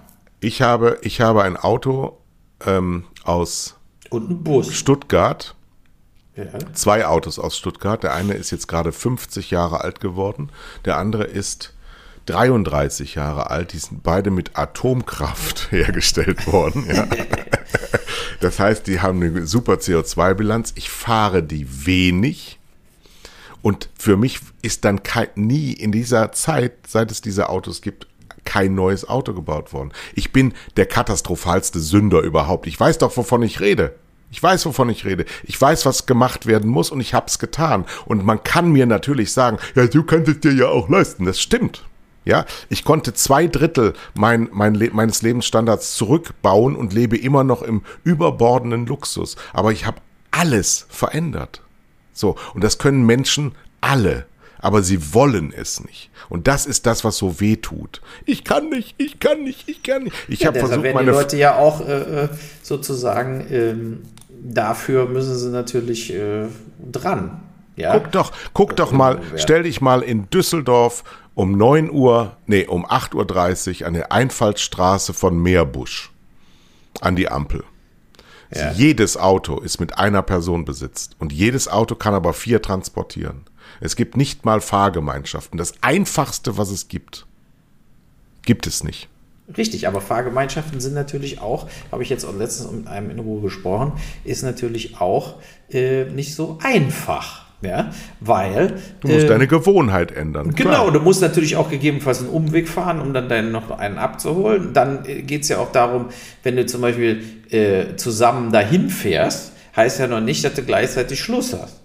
[0.42, 2.18] Ich habe, ich habe ein Auto
[2.66, 3.76] ähm, aus
[4.10, 4.74] und einen Bus.
[4.74, 5.56] Stuttgart,
[6.36, 6.46] Ja.
[6.74, 8.04] zwei Autos aus Stuttgart.
[8.04, 10.50] Der eine ist jetzt gerade 50 Jahre alt geworden,
[10.86, 11.74] der andere ist
[12.26, 13.74] 33 Jahre alt.
[13.74, 16.86] Die sind beide mit Atomkraft hergestellt worden.
[16.94, 17.08] Ja.
[18.44, 20.74] Das heißt, die haben eine super CO2-Bilanz.
[20.76, 22.60] Ich fahre die wenig.
[23.62, 28.08] Und für mich ist dann kein, nie in dieser Zeit, seit es diese Autos gibt,
[28.44, 29.94] kein neues Auto gebaut worden.
[30.14, 32.68] Ich bin der katastrophalste Sünder überhaupt.
[32.68, 33.96] Ich weiß doch, wovon ich rede.
[34.30, 35.24] Ich weiß, wovon ich rede.
[35.44, 37.86] Ich weiß, was gemacht werden muss und ich habe es getan.
[38.06, 41.24] Und man kann mir natürlich sagen, ja, du kannst es dir ja auch leisten.
[41.24, 41.86] Das stimmt.
[42.26, 47.62] Ja, ich konnte zwei Drittel mein, mein Le meines Lebensstandards zurückbauen und lebe immer noch
[47.62, 49.36] im überbordenden Luxus.
[49.54, 49.98] Aber ich habe
[50.32, 51.62] alles verändert.
[52.14, 54.26] So, und das können Menschen alle,
[54.60, 56.12] aber sie wollen es nicht.
[56.30, 58.02] Und das ist das, was so weh tut.
[58.26, 60.16] Ich kann nicht, ich kann nicht, ich kann nicht.
[60.28, 62.30] Ich Ja, habe versucht, werden die meine Leute ja auch äh, äh,
[62.62, 64.04] sozusagen ähm,
[64.44, 66.48] dafür müssen sie natürlich äh,
[66.92, 67.42] dran.
[67.76, 67.98] Ja.
[67.98, 69.42] Guck doch, guck doch mal, wert.
[69.42, 71.04] stell dich mal in Düsseldorf
[71.36, 76.12] um 9 Uhr, nee, um 8.30 Uhr an der Einfallstraße von Meerbusch
[77.02, 77.64] an die Ampel.
[78.54, 78.72] Ja.
[78.72, 83.46] Jedes Auto ist mit einer Person besitzt und jedes Auto kann aber vier transportieren.
[83.80, 85.58] Es gibt nicht mal Fahrgemeinschaften.
[85.58, 87.26] Das einfachste, was es gibt,
[88.46, 89.10] gibt es nicht.
[89.58, 93.42] Richtig, aber Fahrgemeinschaften sind natürlich auch, habe ich jetzt auch letztens mit einem in Ruhe
[93.42, 95.36] gesprochen, ist natürlich auch
[95.70, 97.43] äh, nicht so einfach.
[97.64, 98.76] Ja, weil.
[99.02, 100.54] Du musst äh, deine Gewohnheit ändern.
[100.56, 100.92] Genau, klar.
[100.92, 104.74] du musst natürlich auch gegebenenfalls einen Umweg fahren, um dann deinen noch einen abzuholen.
[104.74, 106.08] Dann äh, geht es ja auch darum,
[106.44, 111.20] wenn du zum Beispiel äh, zusammen dahin fährst, heißt ja noch nicht, dass du gleichzeitig
[111.20, 111.84] Schluss hast.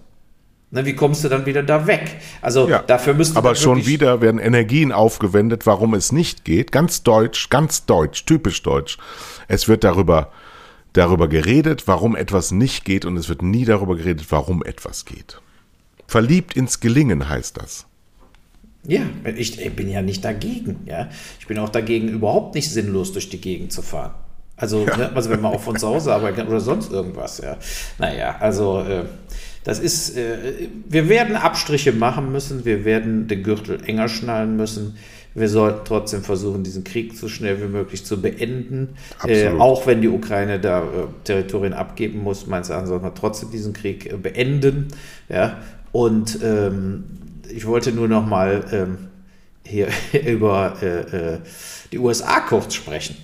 [0.71, 2.17] Na, wie kommst du dann wieder da weg?
[2.41, 6.71] Also ja, dafür müsste Aber schon wieder werden Energien aufgewendet, warum es nicht geht.
[6.71, 8.99] Ganz deutsch, ganz deutsch, typisch deutsch.
[9.47, 10.31] Es wird darüber,
[10.93, 15.41] darüber geredet, warum etwas nicht geht und es wird nie darüber geredet, warum etwas geht.
[16.09, 17.85] Verliebt ins Gelingen heißt das.
[18.83, 19.01] Ja,
[19.37, 20.77] ich, ich, bin ja nicht dagegen.
[20.87, 21.07] Ja,
[21.39, 24.15] ich bin auch dagegen, überhaupt nicht sinnlos durch die Gegend zu fahren.
[24.57, 24.97] Also, ja.
[24.97, 27.37] ne, also wenn man auch von zu Hause arbeiten kann oder sonst irgendwas.
[27.37, 27.57] Ja,
[27.99, 29.03] naja, also äh,
[29.63, 30.17] das ist.
[30.17, 32.65] Äh, wir werden Abstriche machen müssen.
[32.65, 34.97] Wir werden den Gürtel enger schnallen müssen.
[35.35, 38.95] Wir sollten trotzdem versuchen, diesen Krieg so schnell wie möglich zu beenden.
[39.27, 40.85] Äh, auch wenn die Ukraine da äh,
[41.23, 44.87] Territorien abgeben muss, meines Erachtens sollte man trotzdem diesen Krieg äh, beenden.
[45.29, 45.59] Ja,
[45.91, 47.03] und ähm,
[47.51, 48.97] ich wollte nur noch mal ähm,
[49.65, 49.87] hier
[50.25, 51.39] über äh, äh
[51.91, 53.17] die USA kurz sprechen,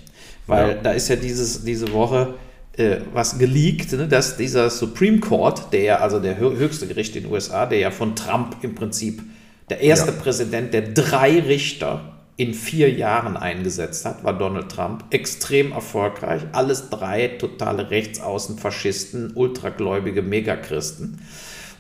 [0.48, 0.74] weil ja.
[0.82, 2.34] da ist ja dieses, diese Woche
[2.78, 7.32] äh, was geleakt, ne, dass dieser Supreme Court, der also der höchste Gericht in den
[7.32, 9.22] USA, der ja von Trump im Prinzip
[9.70, 10.18] der erste ja.
[10.18, 15.06] Präsident, der drei Richter in vier Jahren eingesetzt hat, war Donald Trump.
[15.12, 16.42] Extrem erfolgreich.
[16.52, 21.22] Alles drei totale Rechtsaußen, Faschisten, ultragläubige Megachristen.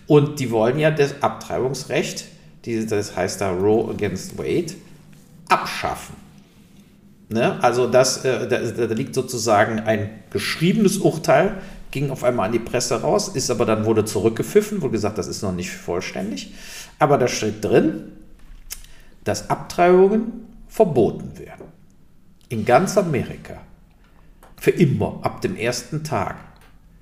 [0.08, 2.26] Und die wollen ja das Abtreibungsrecht,
[2.66, 4.74] das heißt da Roe against Wade,
[5.50, 6.16] abschaffen.
[7.30, 7.62] Ne?
[7.64, 12.60] Also das, äh, da, da, liegt sozusagen ein geschriebenes Urteil, ging auf einmal an die
[12.60, 16.54] Presse raus, ist aber dann wurde zurückgepfiffen, wurde gesagt, das ist noch nicht vollständig.
[17.00, 18.12] Aber da steht drin,
[19.24, 21.66] dass Abtreibungen verboten werden.
[22.50, 23.62] In ganz Amerika.
[24.58, 26.36] Für immer, ab dem ersten Tag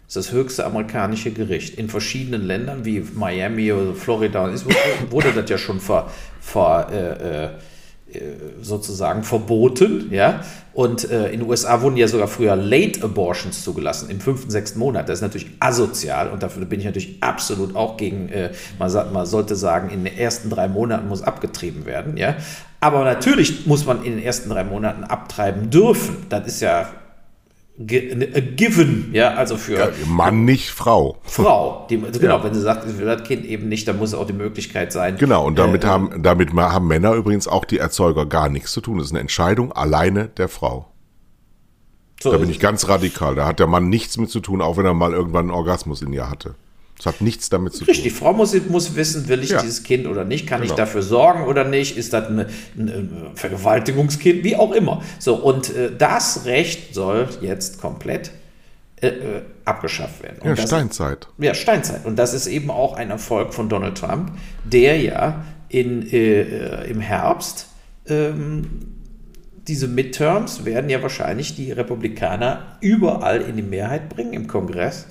[0.07, 1.75] ist das höchste amerikanische Gericht.
[1.75, 4.51] In verschiedenen Ländern wie Miami oder Florida
[5.09, 7.45] wurde das ja schon vor, vor äh,
[8.13, 8.19] äh,
[8.61, 10.41] sozusagen verboten, ja.
[10.73, 14.79] Und äh, in den USA wurden ja sogar früher Late Abortions zugelassen, im fünften, sechsten
[14.79, 15.09] Monat.
[15.09, 19.13] Das ist natürlich asozial und dafür bin ich natürlich absolut auch gegen, äh, man, sagt,
[19.13, 22.35] man sollte sagen, in den ersten drei Monaten muss abgetrieben werden, ja.
[22.79, 26.25] Aber natürlich muss man in den ersten drei Monaten abtreiben dürfen.
[26.29, 26.89] Das ist ja
[27.77, 31.17] given, ja, also für ja, Mann, nicht Frau.
[31.23, 32.43] Frau, die, also genau, ja.
[32.43, 35.17] wenn sie sagt, sie will das Kind eben nicht, dann muss auch die Möglichkeit sein.
[35.17, 38.81] Genau, und damit äh, haben, damit haben Männer übrigens auch die Erzeuger gar nichts zu
[38.81, 38.97] tun.
[38.97, 40.93] Das ist eine Entscheidung alleine der Frau.
[42.21, 43.35] So da bin ich ganz radikal.
[43.35, 46.01] Da hat der Mann nichts mit zu tun, auch wenn er mal irgendwann einen Orgasmus
[46.01, 46.55] in ihr hatte.
[46.97, 47.87] Das hat nichts damit zu tun.
[47.87, 49.61] Richtig, die Frau muss, muss wissen, will ich ja.
[49.61, 50.73] dieses Kind oder nicht, kann genau.
[50.73, 52.45] ich dafür sorgen oder nicht, ist das ein,
[53.35, 55.01] Vergewaltigungskind, wie auch immer.
[55.19, 58.31] So, und äh, das Recht soll jetzt komplett
[59.01, 60.39] äh, äh abgeschafft werden.
[60.41, 61.29] Und ja, Steinzeit.
[61.37, 62.05] Ist, ja, Steinzeit.
[62.05, 64.33] Und das ist eben auch ein Erfolg von Donald Trump,
[64.65, 67.67] der ja in, äh, äh, im Herbst
[68.07, 68.93] ähm,
[69.67, 75.07] diese Midterms werden ja wahrscheinlich die Republikaner überall in die Mehrheit bringen im Kongress.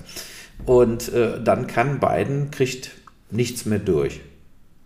[0.65, 2.91] Und äh, dann kann Biden, kriegt
[3.31, 4.21] nichts mehr durch.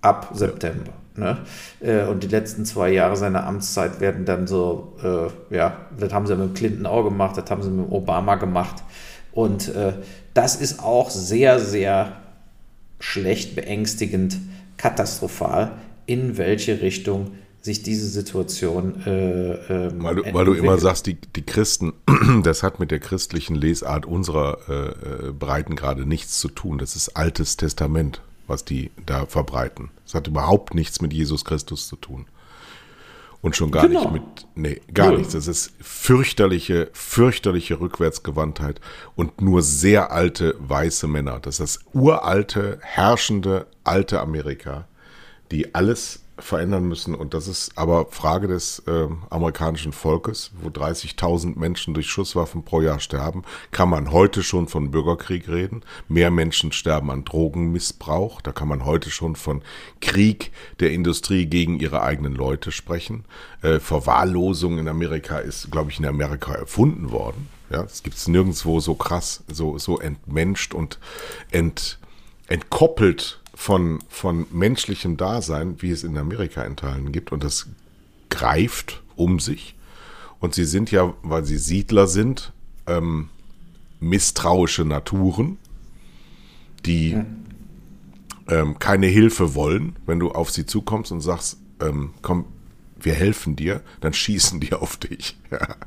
[0.02, 0.94] Ab September.
[1.16, 1.38] Ne?
[1.80, 6.28] Äh, und die letzten zwei Jahre seiner Amtszeit werden dann so, äh, ja, das haben
[6.28, 8.84] sie mit Clinton auch gemacht, das haben sie mit Obama gemacht.
[9.32, 9.94] Und äh,
[10.34, 12.14] das ist auch sehr, sehr
[13.00, 14.38] schlecht, beängstigend,
[14.78, 15.72] katastrophal,
[16.06, 17.32] in welche Richtung
[17.68, 19.04] sich diese Situation.
[19.06, 21.94] Äh, äh, weil, du, weil du immer sagst, die, die Christen,
[22.44, 26.80] das hat mit der christlichen Lesart unserer äh, äh, Breitengrade nichts zu tun.
[26.80, 29.92] Das ist Altes Testament, was die da verbreiten.
[30.06, 32.26] Das hat überhaupt nichts mit Jesus Christus zu tun.
[33.42, 34.12] Und schon gar genau.
[34.12, 35.20] nicht mit, nee, gar Null.
[35.20, 35.34] nichts.
[35.34, 38.82] Das ist fürchterliche, fürchterliche Rückwärtsgewandtheit
[39.16, 41.40] und nur sehr alte weiße Männer.
[41.40, 44.88] Das ist das uralte, herrschende, alte Amerika,
[45.52, 47.16] die alles verändern müssen.
[47.16, 52.82] Und das ist aber Frage des äh, amerikanischen Volkes, wo 30.000 Menschen durch Schusswaffen pro
[52.82, 53.44] Jahr sterben.
[53.72, 55.84] Kann man heute schon von Bürgerkrieg reden?
[56.08, 58.42] Mehr Menschen sterben an Drogenmissbrauch.
[58.42, 59.62] Da kann man heute schon von
[60.00, 63.26] Krieg der Industrie gegen ihre eigenen Leute sprechen.
[63.62, 67.50] Äh, Verwahrlosung in Amerika ist, glaube ich, in Amerika erfunden worden.
[67.70, 71.00] Ja, es gibt es nirgendwo so krass, so, so entmenscht und
[71.52, 72.00] ent,
[72.48, 77.32] entkoppelt von, von menschlichem Dasein, wie es in Amerika in Teilen gibt.
[77.32, 77.66] Und das
[78.30, 79.76] greift um sich.
[80.40, 82.54] Und sie sind ja, weil sie Siedler sind,
[82.86, 83.30] ähm,
[84.00, 85.58] misstrauische Naturen,
[86.86, 87.26] die ja.
[88.48, 89.96] ähm, keine Hilfe wollen.
[90.06, 92.46] Wenn du auf sie zukommst und sagst, ähm, komm,
[93.02, 95.36] wir helfen dir, dann schießen die auf dich.
[95.50, 95.78] Ja.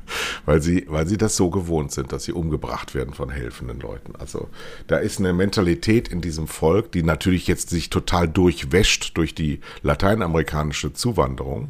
[0.45, 4.15] weil sie, weil sie das so gewohnt sind, dass sie umgebracht werden von helfenden Leuten.
[4.15, 4.49] Also
[4.87, 9.59] da ist eine Mentalität in diesem Volk, die natürlich jetzt sich total durchwäscht durch die
[9.83, 11.69] lateinamerikanische Zuwanderung.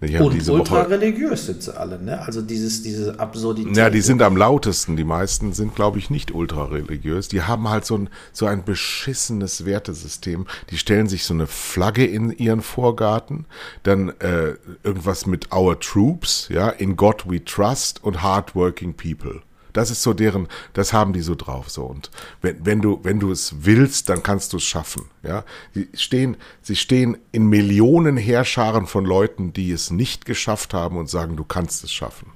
[0.00, 2.20] Und ultra religiös sind sie alle, ne?
[2.22, 3.76] Also dieses, diese Absurdität.
[3.76, 4.96] Ja, die sind am lautesten.
[4.96, 7.26] Die meisten sind, glaube ich, nicht ultra religiös.
[7.26, 10.46] Die haben halt so ein, so ein beschissenes Wertesystem.
[10.70, 13.46] Die stellen sich so eine Flagge in ihren Vorgarten,
[13.82, 19.42] dann äh, irgendwas mit Our Troops, ja, in God we trust und Hardworking People.
[19.72, 21.84] Das ist so deren, das haben die so drauf so.
[21.84, 22.10] Und
[22.42, 25.04] wenn, wenn du, wenn du es willst, dann kannst du es schaffen.
[25.22, 25.44] Ja,
[25.74, 31.08] sie stehen, sie stehen in Millionen Heerscharen von Leuten, die es nicht geschafft haben und
[31.08, 32.32] sagen, du kannst es schaffen.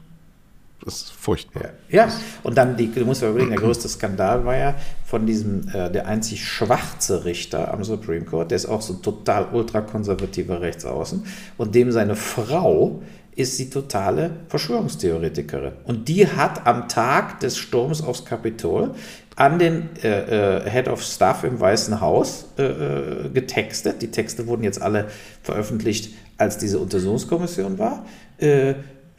[0.84, 1.62] Das ist furchtbar.
[1.88, 2.12] Ja, ja.
[2.42, 4.74] und dann, die, du musst mal überlegen, der größte Skandal war ja
[5.04, 9.48] von diesem, äh, der einzig schwarze Richter am Supreme Court, der ist auch so total
[9.52, 11.24] ultrakonservativer Rechtsaußen
[11.56, 13.00] und dem seine Frau
[13.34, 15.72] ist sie totale Verschwörungstheoretikerin.
[15.84, 18.94] Und die hat am Tag des Sturms aufs Kapitol
[19.36, 24.02] an den äh, äh, Head of Staff im Weißen Haus äh, äh, getextet.
[24.02, 25.08] Die Texte wurden jetzt alle
[25.42, 28.04] veröffentlicht, als diese Untersuchungskommission war.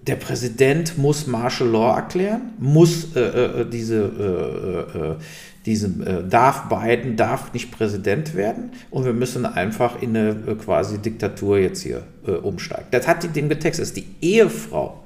[0.03, 5.17] Äh, der Präsident muss Martial Law erklären, muss äh, diese
[5.65, 10.55] diesem äh, darf Biden darf nicht Präsident werden und wir müssen einfach in eine äh,
[10.55, 12.87] quasi Diktatur jetzt hier äh, umsteigen.
[12.91, 13.83] Das hat die dem getextet.
[13.83, 15.03] Das ist die Ehefrau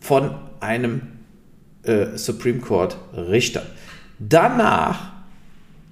[0.00, 1.02] von einem
[1.84, 3.62] äh, Supreme Court Richter.
[4.18, 5.12] Danach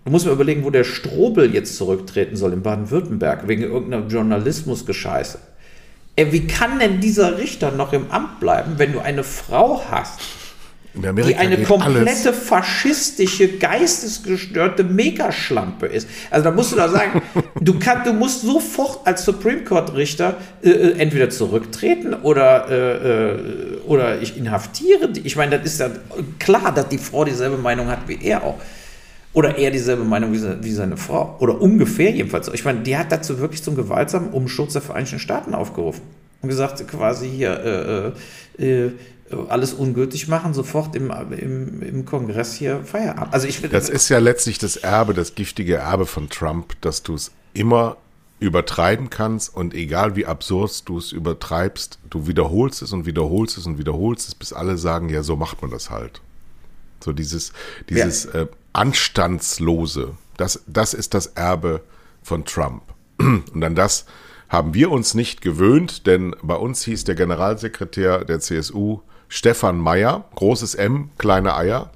[0.05, 5.39] muss man überlegen, wo der Strobel jetzt zurücktreten soll in Baden-Württemberg wegen irgendeiner Journalismusgescheiße.
[6.16, 10.18] Ey, wie kann denn dieser Richter noch im Amt bleiben, wenn du eine Frau hast,
[10.96, 12.38] die eine komplette alles.
[12.42, 16.08] faschistische, geistesgestörte Megaschlampe ist.
[16.30, 17.20] Also da musst du da sagen,
[17.60, 23.32] du, kann, du musst sofort als Supreme Court Richter äh, äh, entweder zurücktreten oder, äh,
[23.34, 25.10] äh, oder ich inhaftiere.
[25.22, 25.90] Ich meine, das ist ja
[26.38, 28.58] klar, dass die Frau dieselbe Meinung hat wie er auch.
[29.37, 31.37] Oder er dieselbe Meinung wie seine, wie seine Frau.
[31.41, 32.49] Oder ungefähr jedenfalls.
[32.55, 36.01] Ich meine, die hat dazu wirklich zum gewaltsamen Umschutz der Vereinigten Staaten aufgerufen.
[36.41, 38.14] Und gesagt, quasi hier,
[38.59, 38.93] äh, äh,
[39.51, 43.34] alles ungültig machen, sofort im, im, im Kongress hier Feierabend.
[43.34, 47.12] Also ich, das ist ja letztlich das Erbe, das giftige Erbe von Trump, dass du
[47.12, 47.99] es immer
[48.41, 53.66] übertreiben kannst und egal wie absurd du es übertreibst, du wiederholst es und wiederholst es
[53.66, 56.22] und wiederholst es, bis alle sagen, ja, so macht man das halt.
[57.05, 57.53] So dieses,
[57.91, 58.43] dieses ja.
[58.43, 58.47] äh,
[58.77, 61.81] Anstandslose, das, das ist das Erbe
[62.22, 62.83] von Trump.
[63.18, 64.05] Und an das
[64.49, 70.27] haben wir uns nicht gewöhnt, denn bei uns hieß der Generalsekretär der CSU Stefan Meyer,
[70.35, 71.91] großes M, kleine Eier.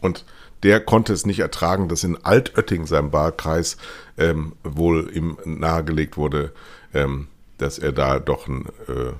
[0.00, 0.24] Und
[0.62, 3.76] der konnte es nicht ertragen, dass in Altötting, seinem Wahlkreis,
[4.18, 6.52] ähm, wohl ihm nahegelegt wurde,
[6.92, 7.28] ähm,
[7.58, 9.12] dass er da doch ein äh,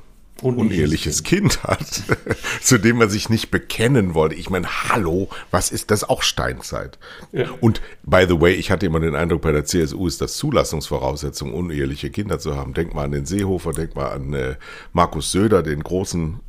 [0.42, 1.60] uneheliches kind.
[1.60, 2.02] kind hat,
[2.60, 4.34] zu dem er sich nicht bekennen wollte.
[4.34, 6.98] Ich meine, hallo, was ist das auch Steinzeit?
[7.32, 7.50] Ja.
[7.60, 11.54] Und by the way, ich hatte immer den Eindruck, bei der CSU ist das Zulassungsvoraussetzung,
[11.54, 12.74] uneheliche Kinder zu haben.
[12.74, 14.56] Denk mal an den Seehofer, denk mal an äh,
[14.92, 16.40] Markus Söder, den großen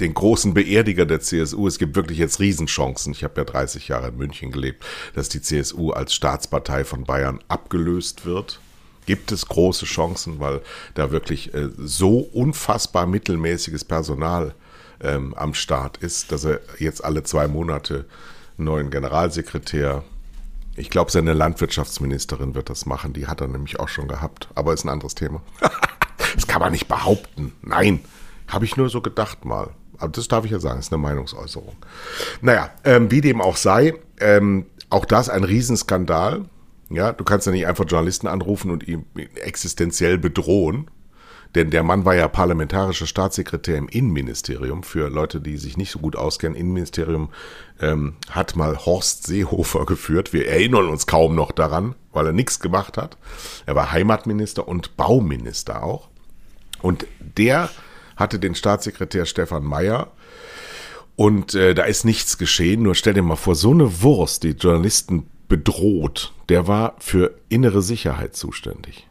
[0.00, 1.68] den großen Beerdiger der CSU.
[1.68, 3.12] Es gibt wirklich jetzt Riesenchancen.
[3.12, 4.84] Ich habe ja 30 Jahre in München gelebt,
[5.14, 8.60] dass die CSU als Staatspartei von Bayern abgelöst wird.
[9.06, 10.60] Gibt es große Chancen, weil
[10.94, 14.54] da wirklich äh, so unfassbar mittelmäßiges Personal
[15.00, 18.06] ähm, am Start ist, dass er jetzt alle zwei Monate
[18.58, 20.04] einen neuen Generalsekretär,
[20.76, 23.12] ich glaube, seine Landwirtschaftsministerin wird das machen.
[23.12, 24.48] Die hat er nämlich auch schon gehabt.
[24.54, 25.42] Aber ist ein anderes Thema.
[26.34, 27.52] das kann man nicht behaupten.
[27.62, 28.00] Nein,
[28.48, 29.70] habe ich nur so gedacht mal.
[29.98, 31.76] Aber das darf ich ja sagen, ist eine Meinungsäußerung.
[32.40, 36.46] Naja, ähm, wie dem auch sei, ähm, auch das ein Riesenskandal.
[36.94, 40.90] Ja, du kannst ja nicht einfach Journalisten anrufen und ihn existenziell bedrohen.
[41.54, 44.82] Denn der Mann war ja parlamentarischer Staatssekretär im Innenministerium.
[44.82, 47.28] Für Leute, die sich nicht so gut auskennen, Innenministerium
[47.80, 50.32] ähm, hat mal Horst Seehofer geführt.
[50.32, 53.18] Wir erinnern uns kaum noch daran, weil er nichts gemacht hat.
[53.66, 56.08] Er war Heimatminister und Bauminister auch.
[56.80, 57.68] Und der
[58.16, 60.10] hatte den Staatssekretär Stefan Mayer.
[61.16, 62.82] Und äh, da ist nichts geschehen.
[62.82, 67.82] Nur stell dir mal vor, so eine Wurst, die Journalisten bedroht, der war für innere
[67.82, 69.06] Sicherheit zuständig.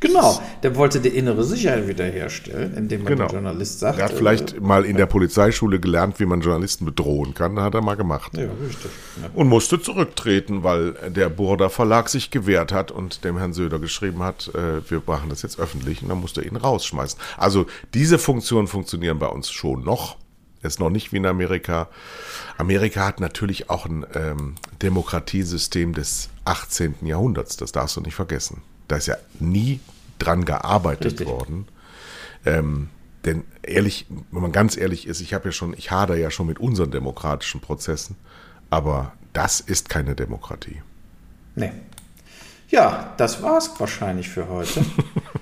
[0.00, 3.26] Genau, der wollte die innere Sicherheit wiederherstellen, indem man genau.
[3.26, 3.98] dem Journalist sagt.
[3.98, 7.58] Er hat vielleicht äh, mal in der Polizeischule gelernt, wie man Journalisten bedrohen kann.
[7.58, 8.36] Hat er mal gemacht.
[8.36, 8.90] Ja, richtig.
[9.22, 9.30] Ja.
[9.34, 14.22] Und musste zurücktreten, weil der Burda Verlag sich gewehrt hat und dem Herrn Söder geschrieben
[14.22, 17.18] hat, äh, wir machen das jetzt öffentlich und dann musste er ihn rausschmeißen.
[17.38, 20.16] Also diese Funktionen funktionieren bei uns schon noch.
[20.62, 21.88] Ist noch nicht wie in Amerika.
[22.58, 26.96] Amerika hat natürlich auch ein ähm, Demokratiesystem des 18.
[27.02, 27.56] Jahrhunderts.
[27.56, 28.62] Das darfst du nicht vergessen.
[28.86, 29.80] Da ist ja nie
[30.18, 31.28] dran gearbeitet Richtig.
[31.28, 31.66] worden.
[32.44, 32.88] Ähm,
[33.24, 36.46] denn ehrlich, wenn man ganz ehrlich ist, ich habe ja schon, ich hader ja schon
[36.46, 38.16] mit unseren demokratischen Prozessen,
[38.70, 40.82] aber das ist keine Demokratie.
[41.54, 41.72] Nee.
[42.70, 44.84] Ja, das war's wahrscheinlich für heute.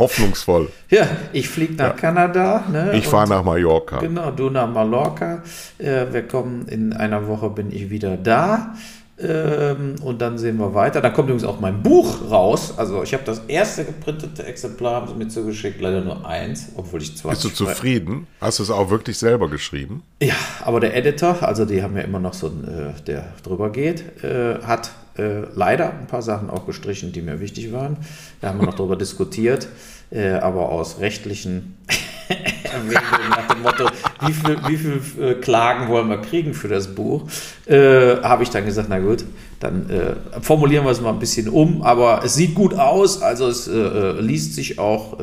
[0.00, 0.68] Hoffnungsvoll.
[0.90, 1.92] Ja, ich fliege nach ja.
[1.92, 2.64] Kanada.
[2.68, 3.98] Ne, ich fahre nach Mallorca.
[4.00, 5.40] Genau, du nach Mallorca.
[5.78, 8.74] Äh, wir kommen in einer Woche, bin ich wieder da.
[9.22, 11.00] Ähm, und dann sehen wir weiter.
[11.00, 12.74] Dann kommt übrigens auch mein Buch raus.
[12.76, 17.02] Also ich habe das erste geprintete Exemplar, haben sie mir zugeschickt, leider nur eins, obwohl
[17.02, 17.30] ich zwei.
[17.30, 18.26] Bist du zufrieden?
[18.40, 20.02] Hast du es auch wirklich selber geschrieben?
[20.22, 20.34] Ja,
[20.64, 24.24] aber der Editor, also die haben ja immer noch so einen, äh, der drüber geht,
[24.24, 27.96] äh, hat äh, leider ein paar Sachen auch gestrichen, die mir wichtig waren.
[28.40, 29.68] Da haben wir noch drüber diskutiert,
[30.10, 31.76] äh, aber aus rechtlichen
[32.28, 33.88] Erwägungen nach dem Motto,
[34.26, 37.28] wie viel, wie viel äh, Klagen wollen wir kriegen für das Buch,
[37.66, 39.24] äh, habe ich dann gesagt, na gut,
[39.58, 43.48] dann äh, formulieren wir es mal ein bisschen um, aber es sieht gut aus, also
[43.48, 45.18] es äh, liest sich auch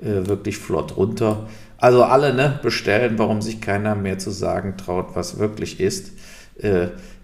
[0.00, 1.48] wirklich flott runter.
[1.76, 6.12] Also alle ne, bestellen, warum sich keiner mehr zu sagen traut, was wirklich ist.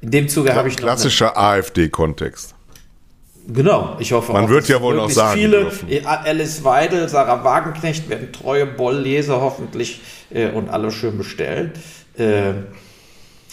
[0.04, 0.76] In dem Zuge habe ich.
[0.76, 2.54] Klassischer AfD-Kontext.
[3.48, 5.40] Genau, ich hoffe Man auch, wird ja wohl noch sagen.
[5.40, 5.88] Viele, dürfen.
[6.04, 11.72] Alice Weidel, Sarah Wagenknecht werden treue Bollleser hoffentlich äh, und alle schön bestellen.
[12.18, 12.52] Äh,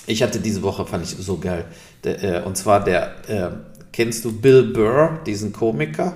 [0.08, 1.66] ich hatte diese Woche, fand ich so geil,
[2.04, 3.50] der, äh, und zwar der, äh,
[3.94, 6.16] kennst du Bill Burr, diesen Komiker?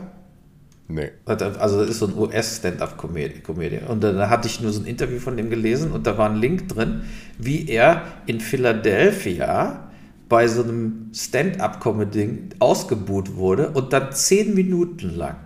[0.87, 1.11] Nee.
[1.25, 3.87] Also das ist so ein US-Stand-up-Comedian.
[3.87, 6.35] Und da hatte ich nur so ein Interview von dem gelesen und da war ein
[6.35, 7.03] Link drin,
[7.37, 9.84] wie er in Philadelphia
[10.27, 15.37] bei so einem Stand-up-Comedy ausgebuht wurde und dann zehn Minuten lang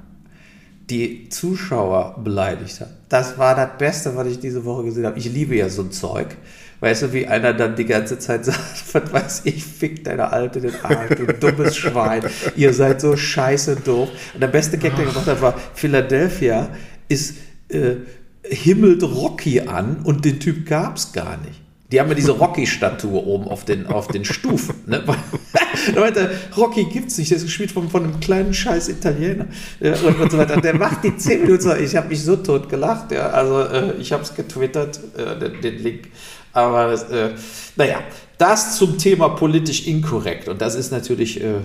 [0.89, 2.89] die Zuschauer beleidigt hat.
[3.09, 5.19] Das war das Beste, was ich diese Woche gesehen habe.
[5.19, 6.35] Ich liebe ja so ein Zeug.
[6.79, 10.61] Weißt du, wie einer dann die ganze Zeit sagt, was weiß ich, fick deine Alte
[10.61, 12.23] den Arsch, du dummes Schwein,
[12.55, 14.09] ihr seid so scheiße doof.
[14.33, 16.69] Und der beste Gag, der gemacht hat, war, Philadelphia
[17.07, 17.35] ist,
[17.67, 17.97] äh,
[18.43, 21.61] himmelt Rocky an und den Typ gab es gar nicht.
[21.91, 24.75] Die haben ja diese Rocky-Statue oben auf den, auf den Stufen.
[24.85, 25.03] Ne?
[25.93, 29.47] da meinte, Rocky gibt's nicht, der ist gespielt von, von einem kleinen scheiß Italiener.
[29.79, 30.61] Ja, und, und, so weiter.
[30.61, 31.73] Der macht die 10 Minuten so.
[31.73, 33.11] Ich habe mich so tot gelacht.
[33.11, 33.31] Ja.
[33.31, 36.09] Also äh, ich habe es getwittert, äh, den, den, Link.
[36.53, 37.31] Aber äh,
[37.75, 38.01] naja,
[38.37, 40.47] das zum Thema politisch inkorrekt.
[40.47, 41.55] Und das ist natürlich äh,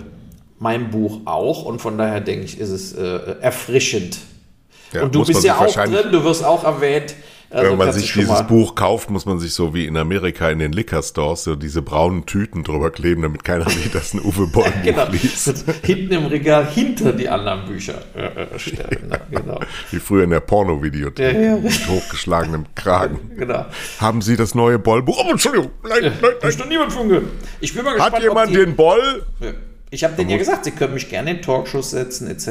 [0.58, 1.66] mein Buch auch.
[1.66, 4.18] Und von daher denke ich, ist es äh, erfrischend.
[4.92, 7.14] Ja, und du bist ja auch drin, du wirst auch erwähnt.
[7.54, 10.58] Also Wenn man sich dieses Buch kauft, muss man sich so wie in Amerika in
[10.58, 14.46] den Liquor Stores so diese braunen Tüten drüber kleben, damit keiner sieht, dass ein Uwe
[14.52, 15.06] Boll Buch genau.
[15.08, 15.64] liest.
[15.84, 19.16] Hinten im Regal hinter die anderen Bücher äh, stellen.
[19.30, 19.60] Genau.
[19.92, 21.56] Wie früher in der Pornovideothek ja, ja.
[21.56, 23.20] mit hochgeschlagenem Kragen.
[23.34, 23.66] Genau.
[23.98, 25.22] Haben Sie das neue Boll-Buch?
[25.26, 26.32] Oh, Entschuldigung, nein, nein, nein.
[26.42, 27.24] Hast du niemand von gehört?
[27.60, 29.26] Ich bin mal gespannt, Hat jemand den Boll?
[29.40, 29.50] Ja.
[29.94, 32.46] Ich habe denen ja gesagt, sie können mich gerne in Talkshows setzen, etc.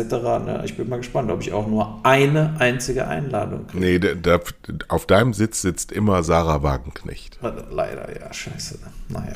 [0.45, 0.61] Ne?
[0.63, 3.83] Ich bin mal gespannt, ob ich auch nur eine einzige Einladung kriege.
[3.83, 4.39] Nee, da, da,
[4.87, 7.39] auf deinem Sitz sitzt immer Sarah Wagenknecht.
[7.69, 8.79] Leider, ja, scheiße.
[9.09, 9.35] Naja,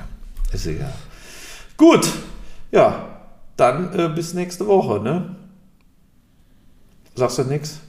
[0.54, 0.94] ist egal.
[1.76, 2.08] Gut,
[2.72, 3.10] ja,
[3.58, 5.36] dann äh, bis nächste Woche, ne?
[7.14, 7.82] Sagst du nichts?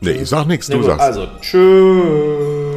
[0.00, 1.02] Nee, ich sag nichts, du nee, sagst.
[1.02, 2.75] Also, tschüss.